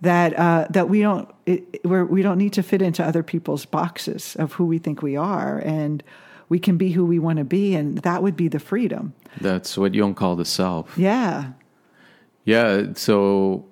that 0.00 0.38
uh, 0.38 0.66
that 0.70 0.88
we 0.88 1.00
don't 1.00 1.32
it, 1.46 1.80
we're, 1.84 2.04
we 2.04 2.22
don't 2.22 2.38
need 2.38 2.52
to 2.54 2.62
fit 2.62 2.82
into 2.82 3.04
other 3.04 3.22
people's 3.22 3.64
boxes 3.64 4.36
of 4.36 4.52
who 4.54 4.64
we 4.64 4.78
think 4.78 5.02
we 5.02 5.16
are, 5.16 5.58
and 5.58 6.02
we 6.48 6.58
can 6.58 6.76
be 6.76 6.92
who 6.92 7.04
we 7.04 7.18
want 7.18 7.38
to 7.38 7.44
be, 7.44 7.74
and 7.74 7.98
that 7.98 8.22
would 8.22 8.36
be 8.36 8.48
the 8.48 8.60
freedom. 8.60 9.14
That's 9.40 9.76
what 9.76 9.94
Jung 9.94 10.14
called 10.14 10.38
the 10.38 10.44
self. 10.44 10.96
Yeah, 10.96 11.52
Yeah, 12.44 12.92
so 12.94 13.64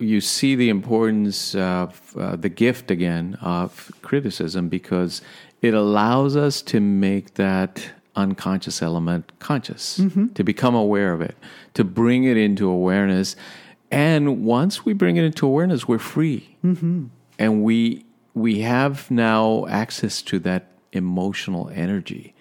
you 0.00 0.20
see 0.20 0.54
the 0.56 0.68
importance 0.68 1.54
of 1.54 2.16
uh, 2.16 2.34
the 2.36 2.48
gift 2.48 2.90
again 2.90 3.36
of 3.40 3.92
criticism 4.02 4.68
because 4.68 5.22
it 5.62 5.74
allows 5.74 6.36
us 6.36 6.62
to 6.62 6.80
make 6.80 7.34
that 7.34 7.92
unconscious 8.16 8.82
element 8.82 9.30
conscious, 9.38 10.00
to 10.34 10.42
become 10.42 10.74
aware 10.74 11.12
of 11.12 11.20
it, 11.20 11.36
to 11.74 11.84
bring 11.84 12.24
it 12.24 12.36
into 12.36 12.68
awareness. 12.68 13.36
And 13.90 14.44
once 14.44 14.84
we 14.84 14.92
bring 14.92 15.16
it 15.16 15.24
into 15.24 15.46
awareness, 15.46 15.88
we're 15.88 15.98
free. 15.98 16.56
Mm-hmm. 16.64 17.06
And 17.38 17.64
we, 17.64 18.04
we 18.34 18.60
have 18.60 19.10
now 19.10 19.66
access 19.66 20.22
to 20.22 20.38
that 20.40 20.66
emotional 20.92 21.70
energy 21.70 22.34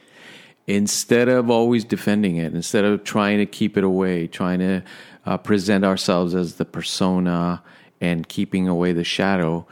instead 0.67 1.27
of 1.27 1.49
always 1.49 1.83
defending 1.83 2.37
it, 2.37 2.53
instead 2.53 2.85
of 2.85 3.03
trying 3.03 3.39
to 3.39 3.45
keep 3.45 3.75
it 3.75 3.83
away, 3.83 4.27
trying 4.27 4.59
to 4.59 4.83
uh, 5.25 5.37
present 5.37 5.83
ourselves 5.83 6.35
as 6.35 6.55
the 6.55 6.65
persona 6.65 7.63
and 7.99 8.29
keeping 8.29 8.67
away 8.67 8.93
the 8.93 9.03
shadow, 9.03 9.65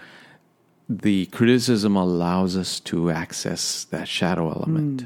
the 0.89 1.25
criticism 1.27 1.95
allows 1.95 2.55
us 2.55 2.79
to 2.81 3.11
access 3.11 3.83
that 3.85 4.07
shadow 4.07 4.49
element. 4.49 5.05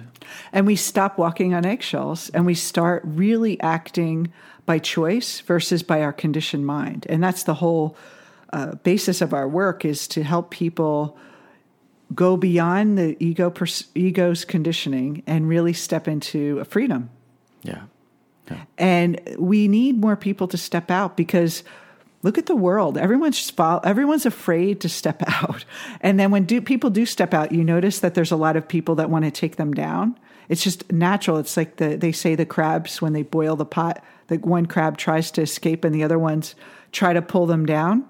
and 0.54 0.68
we 0.68 0.76
stop 0.76 1.18
walking 1.18 1.54
on 1.54 1.66
eggshells, 1.66 2.30
and 2.30 2.46
we 2.46 2.54
start 2.54 3.02
really 3.06 3.60
acting 3.62 4.32
by 4.66 4.78
choice 4.80 5.40
versus 5.42 5.82
by 5.84 6.02
our 6.02 6.14
conditioned 6.14 6.66
mind, 6.66 7.06
and 7.10 7.24
that's 7.24 7.44
the 7.44 7.56
whole 7.56 7.98
uh, 8.54 8.76
basis 8.76 9.22
of 9.22 9.34
our 9.34 9.48
work 9.48 9.86
is 9.86 10.08
to 10.10 10.24
help 10.24 10.52
people 10.52 11.18
go 12.14 12.36
beyond 12.36 12.98
the 12.98 13.16
ego 13.24 13.50
pers- 13.50 13.86
ego's 13.96 14.44
conditioning 14.46 15.24
and 15.26 15.48
really 15.48 15.74
step 15.74 16.08
into 16.08 16.60
a 16.60 16.66
freedom. 16.66 17.10
Yeah. 17.64 17.84
yeah. 18.50 18.64
And 18.78 19.22
we 19.38 19.68
need 19.68 19.98
more 19.98 20.16
people 20.16 20.48
to 20.50 20.58
step 20.58 20.92
out 20.92 21.16
because 21.16 21.64
look 22.24 22.38
at 22.38 22.46
the 22.46 22.56
world. 22.56 22.98
Everyone's 22.98 23.52
everyone's 23.84 24.26
afraid 24.26 24.82
to 24.82 24.90
step 24.90 25.24
out. 25.28 25.66
And 26.02 26.20
then 26.20 26.32
when 26.32 26.46
do, 26.46 26.62
people 26.62 26.90
do 26.90 27.06
step 27.06 27.34
out, 27.34 27.52
you 27.52 27.64
notice 27.64 28.00
that 28.00 28.14
there's 28.14 28.32
a 28.32 28.36
lot 28.36 28.56
of 28.56 28.68
people 28.68 28.96
that 28.96 29.10
want 29.10 29.26
to 29.26 29.32
take 29.32 29.56
them 29.56 29.74
down. 29.74 30.18
It's 30.50 30.64
just 30.64 30.92
natural. 30.92 31.38
It's 31.38 31.56
like 31.58 31.78
the 31.78 31.96
they 31.96 32.12
say 32.12 32.36
the 32.36 32.46
crabs 32.46 33.02
when 33.02 33.14
they 33.14 33.24
boil 33.24 33.56
the 33.56 33.66
pot, 33.66 34.04
the 34.28 34.38
one 34.38 34.66
crab 34.66 34.98
tries 34.98 35.32
to 35.32 35.42
escape 35.42 35.84
and 35.84 35.94
the 35.94 36.04
other 36.04 36.20
ones 36.20 36.56
try 36.92 37.14
to 37.14 37.22
pull 37.22 37.46
them 37.46 37.66
down. 37.66 38.06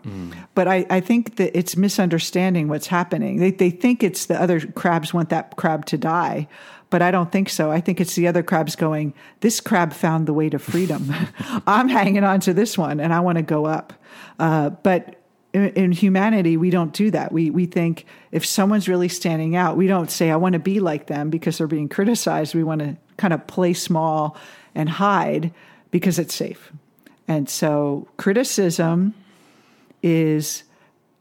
But 0.55 0.67
I, 0.67 0.85
I 0.89 0.99
think 0.99 1.35
that 1.35 1.55
it's 1.57 1.77
misunderstanding 1.77 2.67
what's 2.67 2.87
happening. 2.87 3.37
They 3.37 3.51
they 3.51 3.69
think 3.69 4.03
it's 4.03 4.25
the 4.25 4.41
other 4.41 4.59
crabs 4.59 5.13
want 5.13 5.29
that 5.29 5.55
crab 5.55 5.85
to 5.87 5.97
die. 5.97 6.47
But 6.89 7.01
I 7.01 7.09
don't 7.09 7.31
think 7.31 7.47
so. 7.47 7.71
I 7.71 7.79
think 7.79 8.01
it's 8.01 8.15
the 8.15 8.27
other 8.27 8.43
crabs 8.43 8.75
going, 8.75 9.13
this 9.39 9.61
crab 9.61 9.93
found 9.93 10.27
the 10.27 10.33
way 10.33 10.49
to 10.49 10.59
freedom. 10.59 11.13
I'm 11.65 11.87
hanging 11.87 12.25
on 12.25 12.41
to 12.41 12.53
this 12.53 12.77
one 12.77 12.99
and 12.99 13.13
I 13.13 13.21
want 13.21 13.37
to 13.37 13.43
go 13.43 13.65
up. 13.65 13.93
Uh, 14.37 14.71
but 14.71 15.20
in, 15.53 15.69
in 15.69 15.91
humanity, 15.91 16.57
we 16.57 16.69
don't 16.69 16.93
do 16.93 17.11
that. 17.11 17.31
We, 17.31 17.49
we 17.49 17.65
think 17.65 18.05
if 18.31 18.45
someone's 18.45 18.87
really 18.87 19.09
standing 19.09 19.55
out, 19.55 19.77
we 19.77 19.87
don't 19.87 20.09
say, 20.09 20.31
I 20.31 20.35
want 20.37 20.53
to 20.53 20.59
be 20.59 20.79
like 20.79 21.07
them 21.07 21.29
because 21.29 21.57
they're 21.57 21.67
being 21.67 21.89
criticized. 21.89 22.55
We 22.55 22.63
want 22.63 22.79
to 22.79 22.97
kind 23.17 23.33
of 23.33 23.45
play 23.47 23.73
small 23.73 24.37
and 24.73 24.89
hide 24.89 25.53
because 25.91 26.19
it's 26.19 26.33
safe. 26.33 26.71
And 27.27 27.49
so 27.49 28.07
criticism 28.17 29.13
is 30.01 30.63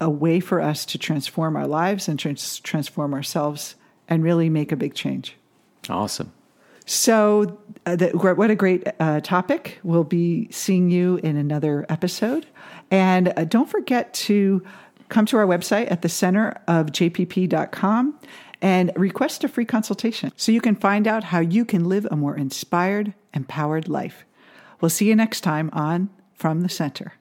a 0.00 0.08
way 0.08 0.40
for 0.40 0.60
us 0.60 0.84
to 0.86 0.98
transform 0.98 1.56
our 1.56 1.66
lives 1.66 2.08
and 2.08 2.18
trans- 2.18 2.60
transform 2.60 3.12
ourselves 3.12 3.74
and 4.08 4.22
really 4.22 4.48
make 4.48 4.72
a 4.72 4.76
big 4.76 4.94
change. 4.94 5.36
Awesome. 5.88 6.32
So, 6.86 7.58
uh, 7.86 7.96
the, 7.96 8.08
what 8.10 8.50
a 8.50 8.56
great 8.56 8.86
uh, 8.98 9.20
topic. 9.20 9.78
We'll 9.84 10.02
be 10.02 10.50
seeing 10.50 10.90
you 10.90 11.18
in 11.18 11.36
another 11.36 11.86
episode. 11.88 12.46
And 12.90 13.32
uh, 13.36 13.44
don't 13.44 13.68
forget 13.68 14.12
to 14.14 14.62
come 15.08 15.26
to 15.26 15.36
our 15.36 15.46
website 15.46 15.90
at 15.90 16.02
the 16.02 16.08
center 16.08 16.60
of 16.66 16.86
jpp.com 16.86 18.18
and 18.62 18.92
request 18.96 19.44
a 19.44 19.48
free 19.48 19.64
consultation 19.64 20.32
so 20.36 20.52
you 20.52 20.60
can 20.60 20.74
find 20.74 21.06
out 21.08 21.24
how 21.24 21.40
you 21.40 21.64
can 21.64 21.84
live 21.84 22.06
a 22.10 22.16
more 22.16 22.36
inspired, 22.36 23.14
empowered 23.34 23.88
life. 23.88 24.24
We'll 24.80 24.90
see 24.90 25.08
you 25.08 25.16
next 25.16 25.40
time 25.42 25.70
on 25.72 26.10
From 26.34 26.62
the 26.62 26.68
Center. 26.68 27.19